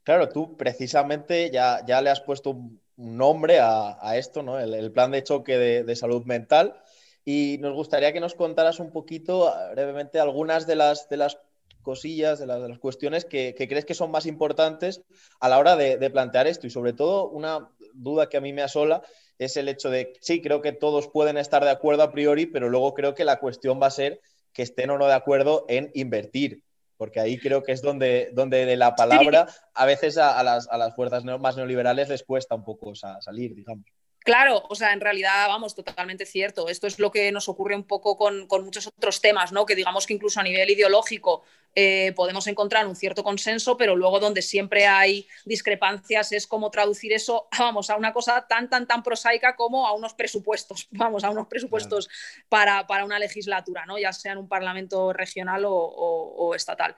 Claro, 0.04 0.30
tú 0.30 0.58
precisamente 0.58 1.52
ya, 1.52 1.86
ya 1.86 2.02
le 2.02 2.10
has 2.10 2.22
puesto 2.22 2.52
un 2.52 2.82
nombre 3.18 3.60
a, 3.60 4.18
esto, 4.18 4.42
¿no? 4.44 4.60
El, 4.60 4.92
plan 4.92 5.12
de 5.12 5.24
choque 5.24 5.58
de, 5.58 5.96
salud 5.96 6.26
mental. 6.26 6.82
Y 7.24 7.58
nos 7.60 7.74
gustaría 7.74 8.14
que 8.14 8.20
nos 8.20 8.34
contaras 8.34 8.80
un 8.80 8.92
poquito, 8.92 9.54
brevemente, 9.72 10.20
algunas 10.20 10.66
de 10.66 10.76
las, 10.76 11.08
de 11.10 11.18
las 11.18 11.38
cosillas, 11.84 12.40
de 12.40 12.48
las, 12.48 12.80
cuestiones 12.80 13.26
que, 13.26 13.54
crees 13.56 13.86
que 13.86 13.94
son 13.94 14.12
más 14.12 14.26
importantes 14.26 15.02
a 15.40 15.50
la 15.50 15.60
hora 15.60 15.76
de, 15.76 16.10
plantear 16.10 16.48
esto. 16.48 16.66
Y 16.66 16.72
sobre 16.72 16.94
todo, 16.94 17.30
una 17.30 17.70
duda 17.94 18.28
que 18.28 18.38
a 18.38 18.42
mí 18.42 18.54
me 18.54 18.64
asola 18.64 19.04
es 19.38 19.56
el 19.58 19.70
hecho 19.70 19.90
de, 19.90 20.14
sí, 20.22 20.42
creo 20.42 20.62
que 20.62 20.72
todos 20.72 21.08
pueden 21.10 21.38
estar 21.38 21.64
de 21.64 21.72
acuerdo 21.72 22.04
a 22.04 22.12
priori, 22.12 22.48
pero 22.48 22.70
luego 22.70 22.94
creo 22.96 23.14
que 23.14 23.26
la 23.26 23.40
cuestión 23.40 23.80
va 23.82 23.88
a 23.88 23.92
ser 23.92 24.22
que 24.54 24.64
estén 24.64 24.90
o 24.90 24.98
no 24.98 25.08
de 25.08 25.14
acuerdo 25.14 25.66
en 25.70 25.92
invertir 25.94 26.64
porque 27.02 27.20
ahí 27.20 27.40
creo 27.40 27.64
que 27.64 27.72
es 27.72 27.82
donde, 27.82 28.30
donde 28.32 28.64
de 28.68 28.78
la 28.78 28.96
palabra 28.96 29.48
a 29.74 29.88
veces 29.88 30.20
a, 30.20 30.44
las, 30.44 30.68
a 30.70 30.78
las, 30.78 30.96
fuerzas 30.96 31.26
más 31.26 31.58
neoliberales 31.58 32.10
les 32.10 32.22
cuesta 32.22 32.54
un 32.54 32.64
poco 32.64 32.94
salir, 32.94 33.56
digamos. 33.56 33.88
Claro, 34.24 34.64
o 34.70 34.76
sea, 34.76 34.94
en 34.94 35.02
realidad, 35.02 35.48
vamos, 35.48 35.74
totalmente 35.74 36.26
cierto. 36.26 36.70
Esto 36.70 36.86
es 36.86 37.00
lo 37.00 37.12
que 37.12 37.32
nos 37.32 37.50
ocurre 37.50 37.76
un 37.76 37.86
poco 37.86 38.18
con, 38.18 38.48
con 38.48 38.64
muchos 38.64 38.88
otros 38.88 39.20
temas, 39.20 39.52
¿no? 39.52 39.66
Que 39.66 39.76
digamos 39.76 40.06
que 40.06 40.14
incluso 40.14 40.40
a 40.40 40.44
nivel 40.44 40.70
ideológico 40.70 41.44
eh, 41.74 42.12
podemos 42.18 42.48
encontrar 42.48 42.86
un 42.86 42.98
cierto 42.98 43.24
consenso, 43.24 43.78
pero 43.78 43.96
luego 43.96 44.20
donde 44.20 44.42
siempre 44.42 44.88
hay 44.88 45.28
discrepancias 45.46 46.34
es 46.34 46.46
cómo 46.46 46.70
traducir 46.70 47.14
eso, 47.14 47.48
vamos, 47.58 47.90
a 47.90 47.96
una 47.96 48.12
cosa 48.12 48.46
tan, 48.48 48.70
tan, 48.70 48.88
tan 48.88 49.04
prosaica 49.04 49.56
como 49.56 49.88
a 49.88 49.94
unos 49.94 50.14
presupuestos, 50.14 50.88
vamos, 50.92 51.24
a 51.24 51.30
unos 51.30 51.48
presupuestos 51.48 52.10
para, 52.50 52.86
una 53.06 53.20
legislatura, 53.20 53.86
¿no? 53.86 53.98
ya 53.98 54.12
sea 54.12 54.34
en 54.34 54.40
un 54.40 54.50
parlamento 54.50 55.14
regional 55.14 55.64
o, 55.66 56.54
estatal. 56.56 56.94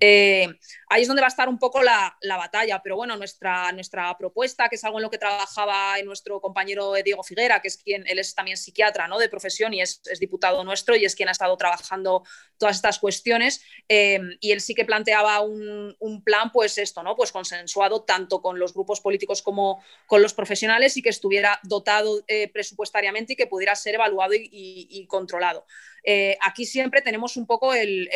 Eh, 0.00 0.48
ahí 0.88 1.02
es 1.02 1.08
donde 1.08 1.22
va 1.22 1.28
a 1.28 1.28
estar 1.28 1.48
un 1.48 1.58
poco 1.58 1.82
la, 1.82 2.16
batalla, 2.22 2.82
pero 2.82 2.96
bueno, 2.96 3.16
nuestra, 3.16 3.70
nuestra 3.72 4.16
propuesta, 4.18 4.68
que 4.68 4.74
es 4.74 4.84
algo 4.84 4.98
en 4.98 5.04
lo 5.04 5.10
que 5.10 5.18
trabajaba 5.18 5.94
nuestro 6.04 6.40
compañero 6.40 6.65
Diego 6.66 7.22
Figuera, 7.22 7.60
que 7.60 7.68
es 7.68 7.76
quien, 7.76 8.04
él 8.06 8.18
es 8.18 8.34
también 8.34 8.56
psiquiatra 8.56 9.08
¿no? 9.08 9.18
de 9.18 9.28
profesión 9.28 9.72
y 9.72 9.80
es, 9.80 10.02
diputado 10.20 10.62
nuestro 10.64 10.96
y 10.96 11.04
es 11.04 11.14
quien 11.14 11.28
ha 11.28 11.32
estado 11.32 11.56
trabajando 11.56 12.24
todas 12.58 12.76
estas 12.76 12.98
cuestiones. 12.98 13.62
Eh, 13.88 14.18
y 14.40 14.52
él 14.52 14.60
sí 14.60 14.74
que 14.74 14.84
planteaba 14.84 15.40
un, 15.40 15.96
plan, 16.24 16.50
pues 16.52 16.78
esto, 16.78 17.02
¿no? 17.02 17.14
Pues 17.14 17.30
consensuado 17.30 18.02
tanto 18.02 18.40
con 18.40 18.58
los 18.58 18.72
grupos 18.74 19.00
políticos 19.00 19.42
como 19.42 19.82
con 20.06 20.22
los 20.22 20.34
profesionales 20.34 20.96
y 20.96 21.02
que 21.02 21.10
estuviera 21.10 21.60
dotado 21.62 22.24
eh, 22.26 22.48
presupuestariamente 22.52 23.34
y 23.34 23.36
que 23.36 23.46
pudiera 23.46 23.74
ser 23.74 23.94
evaluado 23.94 24.32
y, 24.34 25.06
controlado. 25.08 25.66
Eh, 26.04 26.38
aquí 26.40 26.64
siempre 26.64 27.02
tenemos 27.02 27.36
un 27.36 27.46
poco 27.46 27.74
el, 27.74 28.08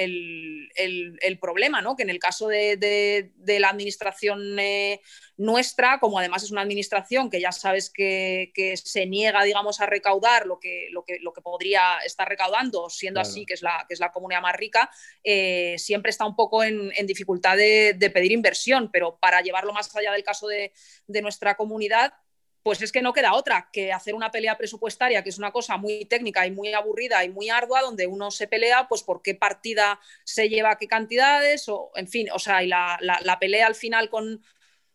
problema, 1.40 1.82
¿no? 1.82 1.96
Que 1.96 2.04
en 2.04 2.10
el 2.10 2.18
caso 2.18 2.48
de, 2.48 3.32
la 3.46 3.68
administración 3.68 4.58
eh, 4.58 5.00
nuestra, 5.36 5.98
como 5.98 6.18
además 6.18 6.42
es 6.42 6.50
una 6.50 6.60
administración 6.60 7.30
que 7.30 7.40
ya 7.40 7.50
sabes 7.50 7.90
que, 7.90 8.52
se 8.76 9.06
niega, 9.06 9.42
digamos, 9.42 9.80
a 9.80 9.86
recaudar 9.86 10.46
lo 10.46 10.60
que, 10.60 10.88
lo 10.90 11.04
que, 11.04 11.18
lo 11.20 11.32
que 11.32 11.40
podría 11.40 11.98
estar 12.04 12.28
recaudando, 12.28 12.88
siendo 12.90 13.20
así 13.20 13.44
que 13.46 13.54
es, 13.54 13.62
la, 13.62 13.84
que 13.88 13.94
es 13.94 14.00
la 14.00 14.12
comunidad 14.12 14.42
más 14.42 14.56
rica, 14.56 14.90
eh, 15.24 15.76
siempre 15.78 16.10
está 16.10 16.24
un 16.26 16.36
poco 16.36 16.62
en, 16.62 16.90
dificultad 17.06 17.56
de, 17.56 18.10
pedir 18.12 18.32
inversión, 18.32 18.90
pero 18.92 19.18
para 19.18 19.40
llevarlo 19.40 19.72
más 19.72 19.94
allá 19.96 20.12
del 20.12 20.22
caso 20.22 20.46
de, 20.46 20.72
de 21.06 21.22
nuestra 21.22 21.56
comunidad, 21.56 22.12
pues 22.62 22.82
es 22.82 22.92
que 22.92 23.02
no 23.02 23.12
queda 23.12 23.34
otra 23.34 23.68
que 23.72 23.92
hacer 23.92 24.14
una 24.14 24.30
pelea 24.30 24.58
presupuestaria, 24.58 25.22
que 25.22 25.30
es 25.30 25.38
una 25.38 25.50
cosa 25.50 25.76
muy 25.76 26.04
técnica 26.04 26.46
y 26.46 26.50
muy 26.50 26.72
aburrida 26.74 27.24
y 27.24 27.30
muy 27.30 27.48
ardua, 27.48 27.82
donde 27.82 28.06
uno 28.06 28.30
se 28.30 28.46
pelea, 28.46 28.86
pues 28.88 29.02
por 29.02 29.22
qué 29.22 29.34
partida 29.34 30.00
se 30.24 30.48
lleva 30.48 30.76
qué 30.76 30.86
cantidades, 30.86 31.68
o 31.68 31.90
en 31.94 32.08
fin, 32.08 32.28
o 32.32 32.38
sea, 32.38 32.62
y 32.62 32.66
la, 32.66 32.98
la 33.00 33.38
pelea 33.38 33.66
al 33.66 33.74
final 33.74 34.10
con, 34.10 34.42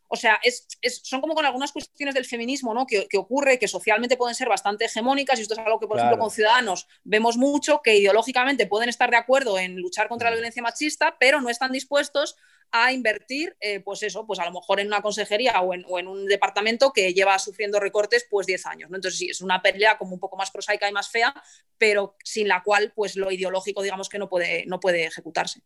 o 0.08 0.16
sea, 0.16 0.40
es, 0.44 0.68
son 1.04 1.20
como 1.20 1.34
con 1.34 1.46
algunas 1.46 1.72
cuestiones 1.72 2.14
del 2.14 2.26
feminismo, 2.26 2.74
¿no? 2.74 2.86
Que, 2.86 3.08
ocurre, 3.18 3.58
que 3.58 3.68
socialmente 3.68 4.18
pueden 4.18 4.36
ser 4.36 4.48
bastante 4.48 4.86
hegemónicas, 4.86 5.40
y 5.40 5.42
esto 5.42 5.56
es 5.56 5.60
algo 5.60 5.80
que, 5.80 5.88
por 5.88 5.98
ejemplo, 5.98 6.20
con 6.20 6.32
Ciudadanos 6.32 6.88
vemos 7.04 7.38
mucho, 7.38 7.82
que 7.84 7.98
ideológicamente 7.98 8.68
pueden 8.68 8.90
estar 8.90 9.10
de 9.10 9.18
acuerdo 9.18 9.58
en 9.58 9.78
luchar 9.78 10.08
contra 10.08 10.30
la 10.30 10.36
mm. 10.36 10.38
violencia 10.38 10.64
machista, 10.64 11.18
pero 11.20 11.42
no 11.42 11.50
están 11.50 11.72
dispuestos 11.72 12.38
a 12.72 12.92
invertir, 12.92 13.56
eh, 13.60 13.80
pues 13.80 14.04
eso, 14.04 14.26
pues 14.28 14.40
a 14.40 14.46
lo 14.46 14.52
mejor 14.52 14.80
en 14.80 14.88
una 14.88 15.02
consejería 15.02 15.62
o 15.62 15.74
en, 15.74 16.08
un 16.08 16.26
departamento 16.26 16.92
que 16.92 17.14
lleva 17.14 17.40
sufriendo 17.40 17.80
recortes 17.80 18.28
pues 18.30 18.48
10 18.48 18.66
años, 18.66 18.90
¿no? 18.90 18.98
Entonces 18.98 19.18
sí, 19.18 19.30
es 19.30 19.42
una 19.42 19.62
pelea 19.62 19.98
como 19.98 20.14
un 20.14 20.20
poco 20.20 20.36
más 20.36 20.52
prosaica 20.52 20.90
y 20.90 20.92
más 20.92 21.10
fea, 21.10 21.34
pero 21.78 22.16
sin 22.24 22.48
la 22.48 22.64
cual 22.64 22.92
pues 22.96 23.16
lo 23.16 23.32
ideológico 23.32 23.82
digamos 23.82 24.10
que 24.10 24.20
no 24.20 24.28
puede, 24.28 24.66
no 24.66 24.80
puede 24.80 25.06
ejecutarse. 25.06 25.62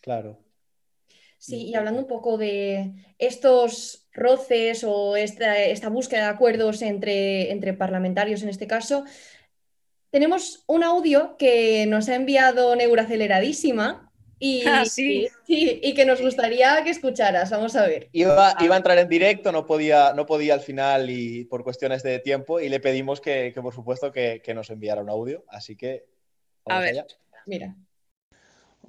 Claro. 0.00 0.38
Sí, 1.38 1.68
y 1.68 1.74
hablando 1.76 2.00
un 2.00 2.08
poco 2.08 2.36
de 2.36 2.92
estos 3.18 4.08
roces 4.12 4.82
o 4.84 5.16
esta, 5.16 5.88
búsqueda 5.88 6.22
de 6.22 6.30
acuerdos 6.30 6.82
entre, 6.82 7.52
entre 7.52 7.74
parlamentarios 7.74 8.42
en 8.42 8.48
este 8.48 8.66
caso, 8.66 9.04
tenemos 10.10 10.64
un 10.66 10.82
audio 10.82 11.36
que 11.36 11.86
nos 11.86 12.08
ha 12.08 12.16
enviado 12.16 12.74
Neura 12.74 13.02
aceleradísima 13.02 14.07
y, 14.38 14.62
ah, 14.66 14.84
sí. 14.84 15.28
y, 15.46 15.94
que 15.94 16.04
nos 16.04 16.20
gustaría 16.20 16.82
que 16.84 16.90
escucharas. 16.90 17.50
Vamos 17.50 17.76
a 17.76 17.86
ver. 17.86 18.08
Iba, 18.12 18.56
iba, 18.60 18.74
a 18.74 18.78
entrar 18.78 18.98
en 18.98 19.08
directo, 19.08 19.52
no 19.52 19.66
podía, 19.66 20.12
no 20.14 20.26
podía 20.26 20.54
al 20.54 20.60
final 20.60 21.10
y 21.10 21.44
por 21.44 21.64
cuestiones 21.64 22.02
de 22.02 22.18
tiempo 22.18 22.60
y 22.60 22.68
le 22.68 22.80
pedimos 22.80 23.20
que, 23.20 23.52
por 23.60 23.74
supuesto 23.74 24.12
que, 24.12 24.42
nos 24.54 24.70
enviara 24.70 25.02
un 25.02 25.10
audio. 25.10 25.44
Así 25.48 25.76
que 25.76 26.04
vamos 26.64 26.82
a 26.82 26.84
ver. 26.84 26.90
Allá. 26.90 27.06
Mira. 27.46 27.76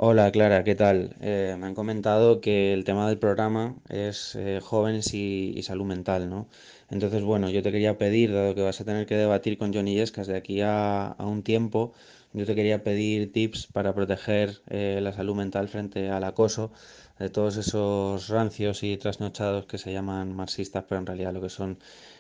Hola 0.01 0.31
Clara, 0.31 0.63
¿qué 0.63 0.75
tal? 0.75 1.17
Eh, 1.19 1.57
me 1.59 1.67
han 1.67 1.75
comentado 1.75 2.39
que 2.39 2.71
el 2.71 2.85
tema 2.85 3.09
del 3.09 3.19
programa 3.19 3.75
es 3.89 4.33
eh, 4.35 4.61
jóvenes 4.63 5.13
y, 5.13 5.61
salud 5.61 5.85
mental, 5.85 6.29
¿no? 6.29 6.47
Entonces, 6.89 7.21
bueno, 7.21 7.49
yo 7.49 7.61
te 7.61 7.69
quería 7.69 7.97
pedir, 7.97 8.33
dado 8.33 8.55
que 8.55 8.61
vas 8.61 8.79
a 8.79 8.85
tener 8.85 9.05
que 9.05 9.17
debatir 9.17 9.57
con 9.57 9.73
Johnny 9.73 9.95
Yescas 9.95 10.27
de 10.27 10.37
aquí 10.37 10.61
a, 10.63 11.17
un 11.19 11.43
tiempo, 11.43 11.91
yo 12.33 12.45
te 12.45 12.55
quería 12.55 12.83
pedir 12.83 13.31
tips 13.31 13.67
para 13.67 13.93
proteger 13.93 14.61
eh, 14.69 14.99
la 15.01 15.13
salud 15.13 15.35
mental 15.35 15.67
frente 15.69 16.09
al 16.09 16.23
acoso 16.23 16.71
de 17.19 17.29
todos 17.29 17.57
esos 17.57 18.29
rancios 18.29 18.83
y 18.83 18.97
trasnochados 18.97 19.65
que 19.65 19.77
se 19.77 19.91
llaman 19.91 20.35
marxistas, 20.35 20.85
pero 20.87 20.99
en 20.99 21.07
realidad 21.07 21.33
lo 21.33 21.41
que 21.41 21.49
son 21.49 21.79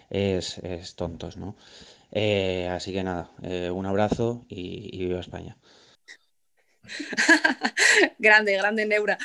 es, 0.09 0.61
tontos, 0.95 1.37
¿no? 1.37 1.55
así 2.71 2.91
que 2.91 3.03
nada, 3.03 3.31
un 3.71 3.85
abrazo 3.85 4.45
y, 4.49 4.89
y 4.91 5.05
viva 5.05 5.19
España. 5.19 5.57
grande, 8.19 8.57
grande 8.57 8.85
Neura. 8.85 9.17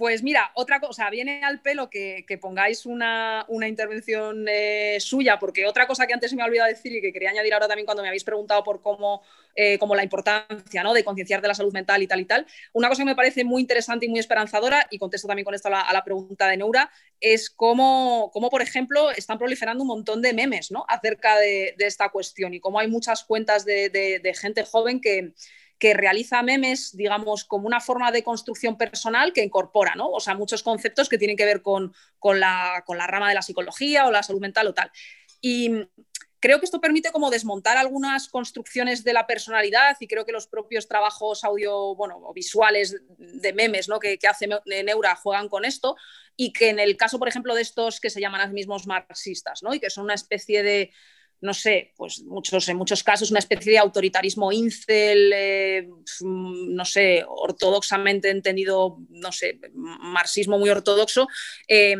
Pues 0.00 0.22
mira, 0.22 0.50
otra 0.54 0.80
cosa, 0.80 1.10
viene 1.10 1.44
al 1.44 1.60
pelo 1.60 1.90
que, 1.90 2.24
pongáis 2.40 2.86
una, 2.86 3.44
intervención 3.68 4.46
eh, 4.48 4.96
suya, 4.98 5.38
porque 5.38 5.66
otra 5.66 5.86
cosa 5.86 6.06
que 6.06 6.14
antes 6.14 6.32
me 6.32 6.40
ha 6.40 6.46
olvidado 6.46 6.70
decir 6.70 6.90
y 6.90 7.02
que 7.02 7.12
quería 7.12 7.28
añadir 7.28 7.52
ahora 7.52 7.68
también 7.68 7.84
cuando 7.84 8.02
me 8.02 8.08
habéis 8.08 8.24
preguntado 8.24 8.64
por 8.64 8.80
cómo, 8.80 9.20
eh, 9.54 9.78
la 9.94 10.02
importancia 10.02 10.82
¿no? 10.82 10.94
de 10.94 11.04
concienciar 11.04 11.42
de 11.42 11.48
la 11.48 11.54
salud 11.54 11.74
mental 11.74 12.02
y 12.02 12.06
tal 12.06 12.18
y 12.18 12.24
tal, 12.24 12.46
una 12.72 12.88
cosa 12.88 13.02
que 13.02 13.10
me 13.10 13.14
parece 13.14 13.44
muy 13.44 13.60
interesante 13.60 14.06
y 14.06 14.08
muy 14.08 14.20
esperanzadora, 14.20 14.86
y 14.90 14.96
contesto 14.96 15.28
también 15.28 15.44
con 15.44 15.52
esto 15.52 15.68
a 15.68 15.92
la, 15.92 16.02
pregunta 16.02 16.48
de 16.48 16.56
Neura, 16.56 16.90
es 17.20 17.50
cómo, 17.50 18.30
cómo, 18.32 18.48
por 18.48 18.62
ejemplo, 18.62 19.10
están 19.10 19.36
proliferando 19.36 19.82
un 19.82 19.88
montón 19.88 20.22
de 20.22 20.32
memes 20.32 20.70
¿no? 20.70 20.86
acerca 20.88 21.38
de, 21.38 21.74
esta 21.78 22.08
cuestión 22.08 22.54
y 22.54 22.60
cómo 22.60 22.80
hay 22.80 22.88
muchas 22.88 23.22
cuentas 23.22 23.66
de 23.66 24.34
gente 24.40 24.64
joven 24.64 25.02
que 25.02 25.34
que 25.80 25.94
realiza 25.94 26.42
memes, 26.42 26.94
digamos, 26.94 27.44
como 27.44 27.66
una 27.66 27.80
forma 27.80 28.12
de 28.12 28.22
construcción 28.22 28.76
personal 28.76 29.32
que 29.32 29.42
incorpora, 29.42 29.94
¿no? 29.96 30.10
O 30.10 30.20
sea, 30.20 30.34
muchos 30.34 30.62
conceptos 30.62 31.08
que 31.08 31.16
tienen 31.16 31.38
que 31.38 31.46
ver 31.46 31.62
con, 31.62 31.92
la, 32.22 32.84
rama 32.86 33.30
de 33.30 33.34
la 33.34 33.40
psicología 33.42 34.06
o 34.06 34.12
la 34.12 34.22
salud 34.22 34.42
mental 34.42 34.66
o 34.66 34.74
tal. 34.74 34.92
Y 35.40 35.70
creo 36.38 36.58
que 36.58 36.66
esto 36.66 36.82
permite 36.82 37.10
como 37.12 37.30
desmontar 37.30 37.78
algunas 37.78 38.28
construcciones 38.28 39.04
de 39.04 39.14
la 39.14 39.26
personalidad 39.26 39.96
y 40.00 40.06
creo 40.06 40.26
que 40.26 40.32
los 40.32 40.46
propios 40.46 40.86
trabajos 40.86 41.44
audio, 41.44 41.94
bueno, 41.94 42.30
visuales 42.34 42.96
de 43.16 43.52
memes 43.54 43.88
¿no? 43.88 44.00
que, 44.00 44.18
que 44.18 44.28
hace 44.28 44.48
Neura 44.66 45.16
juegan 45.16 45.48
con 45.48 45.64
esto 45.64 45.96
y 46.36 46.52
que 46.52 46.68
en 46.68 46.78
el 46.78 46.98
caso, 46.98 47.18
por 47.18 47.28
ejemplo, 47.28 47.54
de 47.54 47.62
estos 47.62 48.00
que 48.00 48.10
se 48.10 48.20
llaman 48.20 48.42
a 48.42 48.48
mismos 48.48 48.86
marxistas, 48.86 49.62
¿no? 49.62 49.72
y 49.72 49.80
que 49.80 49.88
son 49.88 50.04
una 50.04 50.14
especie 50.14 50.62
de, 50.62 50.92
no 51.40 51.54
sé, 51.54 51.92
pues 51.96 52.22
muchos, 52.22 52.68
en 52.68 52.76
muchos 52.76 53.02
casos 53.02 53.30
una 53.30 53.38
especie 53.38 53.72
de 53.72 53.78
autoritarismo 53.78 54.52
incel, 54.52 55.32
eh, 55.34 55.88
no 56.22 56.84
sé, 56.84 57.24
ortodoxamente 57.26 58.30
entendido, 58.30 58.98
no 59.08 59.32
sé, 59.32 59.58
marxismo 59.74 60.58
muy 60.58 60.68
ortodoxo, 60.68 61.28
eh, 61.66 61.96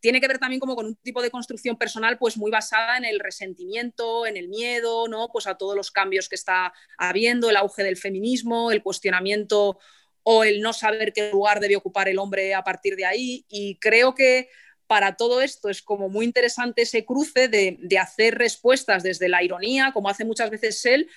tiene 0.00 0.20
que 0.20 0.28
ver 0.28 0.38
también 0.38 0.60
como 0.60 0.76
con 0.76 0.86
un 0.86 0.96
tipo 0.96 1.22
de 1.22 1.30
construcción 1.30 1.78
personal 1.78 2.18
pues 2.18 2.36
muy 2.36 2.50
basada 2.50 2.98
en 2.98 3.06
el 3.06 3.20
resentimiento, 3.20 4.26
en 4.26 4.36
el 4.36 4.48
miedo, 4.48 5.08
¿no? 5.08 5.30
Pues 5.32 5.46
a 5.46 5.56
todos 5.56 5.74
los 5.74 5.90
cambios 5.90 6.28
que 6.28 6.34
está 6.34 6.74
habiendo, 6.98 7.48
el 7.48 7.56
auge 7.56 7.82
del 7.82 7.96
feminismo, 7.96 8.70
el 8.70 8.82
cuestionamiento 8.82 9.78
o 10.22 10.44
el 10.44 10.60
no 10.60 10.74
saber 10.74 11.14
qué 11.14 11.30
lugar 11.30 11.58
debe 11.58 11.76
ocupar 11.76 12.08
el 12.08 12.18
hombre 12.18 12.54
a 12.54 12.62
partir 12.62 12.96
de 12.96 13.06
ahí. 13.06 13.46
Y 13.48 13.78
creo 13.78 14.14
que 14.14 14.50
para 14.86 15.16
todo 15.16 15.40
esto 15.40 15.68
es 15.68 15.82
como 15.82 16.08
muy 16.08 16.24
interesante 16.24 16.82
ese 16.82 17.04
cruce 17.04 17.48
de, 17.48 17.98
hacer 17.98 18.36
respuestas 18.36 19.02
desde 19.02 19.28
la 19.28 19.42
ironía, 19.42 19.92
como 19.92 20.08
hace 20.08 20.24
muchas 20.24 20.50
veces 20.50 20.84
él, 20.84 21.08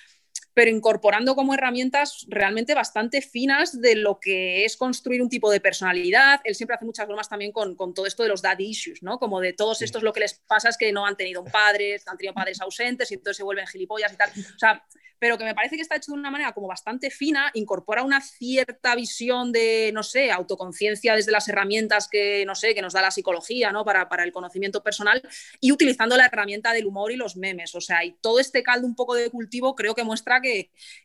pero 0.58 0.72
incorporando 0.72 1.36
como 1.36 1.54
herramientas 1.54 2.26
realmente 2.28 2.74
bastante 2.74 3.20
finas 3.22 3.80
de 3.80 3.94
lo 3.94 4.18
que 4.18 4.64
es 4.64 4.76
construir 4.76 5.22
un 5.22 5.28
tipo 5.28 5.52
de 5.52 5.60
personalidad. 5.60 6.40
Él 6.42 6.56
siempre 6.56 6.74
hace 6.74 6.84
muchas 6.84 7.06
bromas 7.06 7.28
también 7.28 7.52
con, 7.52 7.76
todo 7.76 8.06
esto 8.06 8.24
de 8.24 8.28
los 8.28 8.42
dad 8.42 8.58
issues, 8.58 9.00
¿no? 9.00 9.20
Como 9.20 9.38
de 9.38 9.52
todos 9.52 9.82
estos 9.82 10.02
lo 10.02 10.12
que 10.12 10.18
les 10.18 10.34
pasa 10.34 10.70
es 10.70 10.76
que 10.76 10.90
no 10.90 11.06
han 11.06 11.16
tenido 11.16 11.42
un 11.42 11.48
padre, 11.48 12.00
han 12.04 12.16
tenido 12.16 12.34
padres 12.34 12.60
ausentes 12.60 13.08
y 13.12 13.14
entonces 13.14 13.36
se 13.36 13.44
vuelven 13.44 13.68
gilipollas 13.68 14.12
y 14.12 14.16
tal. 14.16 14.30
O 14.30 14.58
sea, 14.58 14.84
pero 15.18 15.38
que 15.38 15.44
me 15.44 15.54
parece 15.54 15.76
que 15.76 15.82
está 15.82 15.96
hecho 15.96 16.12
de 16.12 16.18
una 16.18 16.30
manera 16.30 16.52
como 16.52 16.68
bastante 16.68 17.10
fina, 17.10 17.50
incorpora 17.54 18.02
una 18.02 18.20
cierta 18.20 18.94
visión 18.94 19.52
de, 19.52 19.90
no 19.92 20.02
sé, 20.02 20.30
autoconciencia 20.30 21.14
desde 21.14 21.32
las 21.32 21.48
herramientas 21.48 22.08
que, 22.08 22.44
no 22.46 22.54
sé, 22.54 22.74
que 22.74 22.82
nos 22.82 22.92
da 22.92 23.02
la 23.02 23.10
psicología, 23.10 23.72
¿no? 23.72 23.84
Para, 23.84 24.08
para 24.08 24.24
el 24.24 24.32
conocimiento 24.32 24.82
personal 24.82 25.22
y 25.60 25.72
utilizando 25.72 26.16
la 26.16 26.26
herramienta 26.26 26.72
del 26.72 26.86
humor 26.86 27.12
y 27.12 27.16
los 27.16 27.36
memes. 27.36 27.74
O 27.74 27.80
sea, 27.80 28.04
y 28.04 28.12
todo 28.20 28.38
este 28.40 28.62
caldo 28.62 28.86
un 28.86 28.94
poco 28.94 29.14
de 29.14 29.30
cultivo 29.30 29.74
creo 29.74 29.94
que 29.94 30.04
muestra 30.04 30.40
que, 30.40 30.47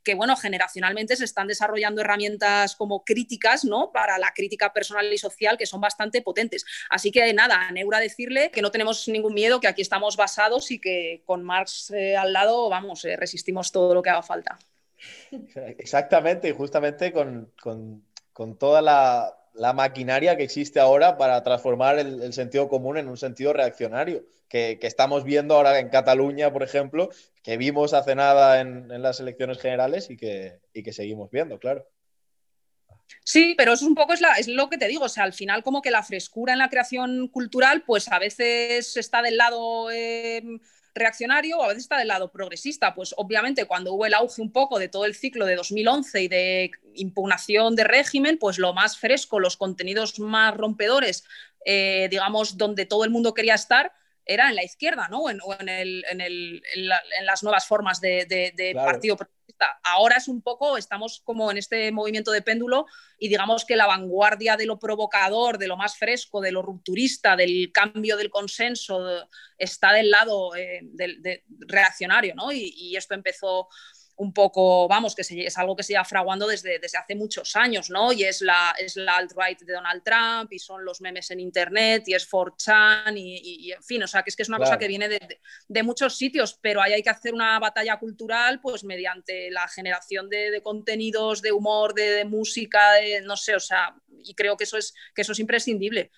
que 0.03 0.15
bueno, 0.15 0.35
generacionalmente 0.35 1.15
se 1.15 1.25
están 1.25 1.47
desarrollando 1.47 2.01
herramientas 2.01 2.75
como 2.75 3.03
críticas, 3.03 3.65
¿no? 3.65 3.91
Para 3.91 4.17
la 4.17 4.33
crítica 4.33 4.73
personal 4.73 5.11
y 5.11 5.17
social 5.17 5.57
que 5.57 5.65
son 5.65 5.81
bastante 5.81 6.21
potentes. 6.21 6.65
Así 6.89 7.11
que 7.11 7.33
nada, 7.33 7.67
a 7.67 7.71
Neura 7.71 7.99
decirle 7.99 8.51
que 8.51 8.61
no 8.61 8.71
tenemos 8.71 9.07
ningún 9.07 9.33
miedo, 9.33 9.59
que 9.59 9.67
aquí 9.67 9.81
estamos 9.81 10.17
basados 10.17 10.71
y 10.71 10.79
que 10.79 11.23
con 11.25 11.43
Marx 11.43 11.91
eh, 11.91 12.15
al 12.15 12.33
lado, 12.33 12.69
vamos, 12.69 13.05
eh, 13.05 13.15
resistimos 13.15 13.71
todo 13.71 13.93
lo 13.93 14.01
que 14.01 14.09
haga 14.09 14.23
falta. 14.23 14.57
Exactamente, 15.77 16.49
y 16.49 16.51
justamente 16.51 17.11
con, 17.11 17.51
toda 18.57 18.81
la, 18.81 19.35
maquinaria 19.73 20.35
que 20.35 20.43
existe 20.43 20.79
ahora 20.79 21.17
para 21.17 21.43
transformar 21.43 21.99
el, 21.99 22.33
sentido 22.33 22.67
común 22.67 22.97
en 22.97 23.07
un 23.07 23.17
sentido 23.17 23.53
reaccionario, 23.53 24.25
que, 24.47 24.77
estamos 24.81 25.23
viendo 25.23 25.55
ahora 25.55 25.79
en 25.79 25.89
Cataluña, 25.89 26.51
por 26.51 26.63
ejemplo, 26.63 27.09
que 27.41 27.57
vimos 27.57 27.93
hace 27.93 28.15
nada 28.15 28.59
en, 28.61 29.01
las 29.01 29.19
elecciones 29.19 29.59
generales 29.59 30.09
y 30.09 30.17
que, 30.17 30.59
que 30.73 30.93
seguimos 30.93 31.29
viendo, 31.31 31.59
claro. 31.59 31.87
Sí, 33.23 33.53
pero 33.57 33.73
eso 33.73 33.85
es 33.85 33.89
un 33.89 33.95
poco 33.95 34.13
es, 34.13 34.21
es, 34.37 34.47
lo 34.47 34.69
que 34.69 34.77
te 34.77 34.87
digo, 34.87 35.05
o 35.05 35.09
sea, 35.09 35.23
al 35.23 35.33
final 35.33 35.63
como 35.63 35.81
que 35.81 35.91
la 35.91 36.03
frescura 36.03 36.53
en 36.53 36.59
la 36.59 36.69
creación 36.69 37.27
cultural, 37.27 37.83
pues 37.85 38.11
a 38.11 38.19
veces 38.19 38.97
está 38.97 39.21
del 39.21 39.37
lado 39.37 39.91
eh, 39.91 40.41
reaccionario 40.95 41.57
o 41.57 41.63
a 41.63 41.67
veces 41.69 41.83
está 41.83 41.97
del 41.97 42.07
lado 42.07 42.31
progresista. 42.31 42.93
Pues 42.93 43.13
obviamente 43.17 43.65
cuando 43.65 43.93
hubo 43.93 44.05
el 44.05 44.13
auge 44.13 44.41
un 44.41 44.51
poco 44.51 44.79
de 44.79 44.89
todo 44.89 45.05
el 45.05 45.15
ciclo 45.15 45.45
de 45.45 45.55
2011 45.55 46.21
y 46.21 46.27
de 46.27 46.71
impugnación 46.95 47.75
de 47.75 47.83
régimen, 47.83 48.37
pues 48.37 48.59
lo 48.59 48.73
más 48.73 48.97
fresco, 48.97 49.39
los 49.39 49.57
contenidos 49.57 50.19
más 50.19 50.55
rompedores, 50.55 51.23
eh, 51.65 52.07
digamos, 52.09 52.57
donde 52.57 52.85
todo 52.85 53.03
el 53.03 53.09
mundo 53.09 53.33
quería 53.33 53.55
estar, 53.55 53.93
era 54.25 54.49
en 54.49 54.55
la 54.55 54.63
izquierda, 54.63 55.07
¿no? 55.09 55.23
O 55.23 55.29
en, 55.29 56.61
las 57.25 57.43
nuevas 57.43 57.65
formas 57.65 57.99
de, 58.01 58.73
partido 58.75 59.17
progresista. 59.17 59.79
Ahora 59.83 60.17
es 60.17 60.27
un 60.27 60.41
poco, 60.41 60.77
estamos 60.77 61.21
como 61.23 61.51
en 61.51 61.57
este 61.57 61.91
movimiento 61.91 62.31
de 62.31 62.41
péndulo 62.41 62.85
y 63.19 63.27
digamos 63.27 63.65
que 63.65 63.75
la 63.75 63.87
vanguardia 63.87 64.57
de 64.57 64.65
lo 64.65 64.79
provocador, 64.79 65.57
de 65.57 65.67
lo 65.67 65.77
más 65.77 65.97
fresco, 65.97 66.41
de 66.41 66.51
lo 66.51 66.61
rupturista, 66.61 67.35
del 67.35 67.71
cambio 67.71 68.17
del 68.17 68.29
consenso, 68.29 69.27
está 69.57 69.93
del 69.93 70.09
lado 70.11 70.55
eh, 70.55 70.81
reaccionario, 71.67 72.35
¿no? 72.35 72.51
y 72.51 72.95
esto 72.95 73.13
empezó 73.13 73.67
un 74.15 74.33
poco, 74.33 74.87
vamos, 74.87 75.15
que 75.15 75.21
es 75.21 75.57
algo 75.57 75.75
que 75.75 75.83
se 75.83 75.93
lleva 75.93 76.05
fraguando 76.05 76.47
desde, 76.47 76.79
desde 76.79 76.97
hace 76.97 77.15
muchos 77.15 77.55
años, 77.55 77.89
¿no? 77.89 78.13
Y 78.13 78.23
es 78.23 78.41
la, 78.41 78.75
es 78.77 78.95
la 78.95 79.17
alt-right 79.17 79.61
de 79.61 79.73
Donald 79.73 80.03
Trump, 80.03 80.51
y 80.51 80.59
son 80.59 80.85
los 80.85 81.01
memes 81.01 81.31
en 81.31 81.39
Internet, 81.39 82.03
y 82.07 82.13
es 82.13 82.29
4chan, 82.29 83.13
y, 83.17 83.71
en 83.71 83.83
fin, 83.83 84.03
o 84.03 84.07
sea, 84.07 84.21
que 84.23 84.29
es 84.29 84.35
que 84.35 84.43
es 84.43 84.49
una 84.49 84.59
cosa 84.59 84.77
que 84.77 84.87
viene 84.87 85.09
de, 85.09 85.83
muchos 85.83 86.15
sitios, 86.15 86.57
pero 86.61 86.81
ahí 86.81 86.93
hay 86.93 87.03
que 87.03 87.09
hacer 87.09 87.33
una 87.33 87.59
batalla 87.59 87.97
cultural, 87.99 88.61
pues 88.61 88.83
mediante 88.83 89.51
la 89.51 89.67
generación 89.67 90.29
de, 90.29 90.61
contenidos, 90.63 91.41
de 91.41 91.51
humor, 91.51 91.93
de, 91.93 92.23
música, 92.25 92.81
no 93.23 93.35
sé, 93.35 93.55
o 93.55 93.59
sea, 93.59 93.95
y 94.23 94.33
creo 94.35 94.55
que 94.55 94.63
eso 94.63 94.77
es, 94.77 94.93
que 95.13 95.23
eso 95.23 95.33
es 95.33 95.39
imprescindible. 95.39 96.11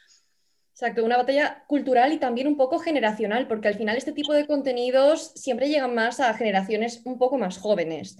Exacto, 0.75 1.05
una 1.05 1.15
batalla 1.15 1.63
cultural 1.67 2.11
y 2.11 2.17
también 2.17 2.47
un 2.47 2.57
poco 2.57 2.79
generacional, 2.79 3.47
porque 3.47 3.69
al 3.69 3.75
final 3.75 3.95
este 3.95 4.11
tipo 4.11 4.33
de 4.33 4.45
contenidos 4.45 5.31
siempre 5.35 5.69
llegan 5.69 5.95
más 5.95 6.19
a 6.19 6.33
generaciones 6.33 7.01
un 7.05 7.17
poco 7.17 7.38
más 7.38 7.57
jóvenes. 7.57 8.17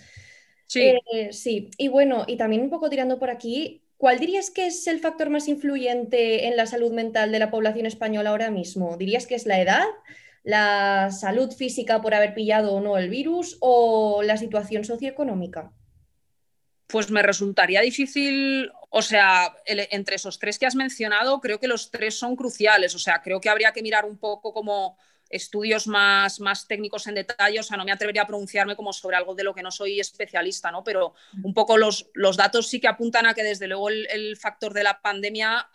Sí. 0.66 0.80
Eh, 1.14 1.34
sí, 1.34 1.70
y 1.78 1.90
bueno, 1.90 2.24
y 2.28 2.38
también 2.38 2.62
un 2.62 2.70
poco 2.70 2.90
tirando 2.90 3.20
por 3.20 3.30
aquí, 3.30 3.84
¿cuál 3.98 4.20
dirías 4.20 4.52
que 4.52 4.68
es 4.68 4.88
el 4.88 5.00
factor 5.02 5.30
más 5.30 5.50
influyente 5.50 6.48
en 6.48 6.56
la 6.56 6.66
salud 6.66 6.94
mental 6.94 7.30
de 7.34 7.40
la 7.40 7.52
población 7.52 7.88
española 7.88 8.30
ahora 8.30 8.52
mismo? 8.52 8.96
¿Dirías 8.96 9.28
que 9.28 9.36
es 9.36 9.46
la 9.46 9.60
edad, 9.60 9.84
la 10.44 11.12
salud 11.12 11.52
física 11.52 12.02
por 12.02 12.14
haber 12.14 12.34
pillado 12.34 12.72
o 12.74 12.80
no 12.80 12.98
el 12.98 13.10
virus 13.10 13.58
o 13.60 14.24
la 14.24 14.38
situación 14.38 14.86
socioeconómica? 14.86 15.74
Pues 16.96 17.12
me 17.12 17.22
resultaría 17.22 17.82
difícil, 17.82 18.72
o 18.90 19.02
sea, 19.02 19.54
entre 19.66 20.16
esos 20.16 20.40
tres 20.40 20.58
que 20.58 20.66
has 20.66 20.76
mencionado, 20.76 21.42
creo 21.42 21.60
que 21.60 21.68
los 21.68 21.92
tres 21.92 22.18
son 22.18 22.38
cruciales, 22.38 22.96
o 22.96 23.00
sea, 23.00 23.22
creo 23.22 23.42
que 23.42 23.50
habría 23.50 23.74
que 23.74 23.82
mirar 23.82 24.06
un 24.06 24.18
poco 24.18 24.54
como 24.54 24.98
estudios 25.30 25.88
más, 25.88 26.40
más 26.40 26.70
técnicos 26.70 27.06
en 27.08 27.16
detalle, 27.16 27.60
o 27.60 27.64
sea, 27.64 27.76
no 27.76 27.84
me 27.84 27.92
atrevería 27.92 28.22
a 28.22 28.28
pronunciarme 28.28 28.78
como 28.78 28.94
sobre 28.94 29.18
algo 29.18 29.36
de 29.36 29.44
lo 29.44 29.54
que 29.54 29.62
no 29.62 29.72
soy 29.72 30.00
especialista, 30.00 30.72
¿no? 30.72 30.86
Pero 30.86 31.16
un 31.44 31.54
poco 31.54 31.76
los, 31.76 32.10
los 32.14 32.38
datos 32.38 32.70
sí 32.70 32.80
que 32.80 32.88
apuntan 32.88 33.26
a 33.26 33.34
que 33.34 33.44
desde 33.44 33.68
luego 33.68 33.90
el, 33.90 34.38
factor 34.38 34.74
de 34.74 34.84
la 34.84 35.02
pandemia 35.02 35.68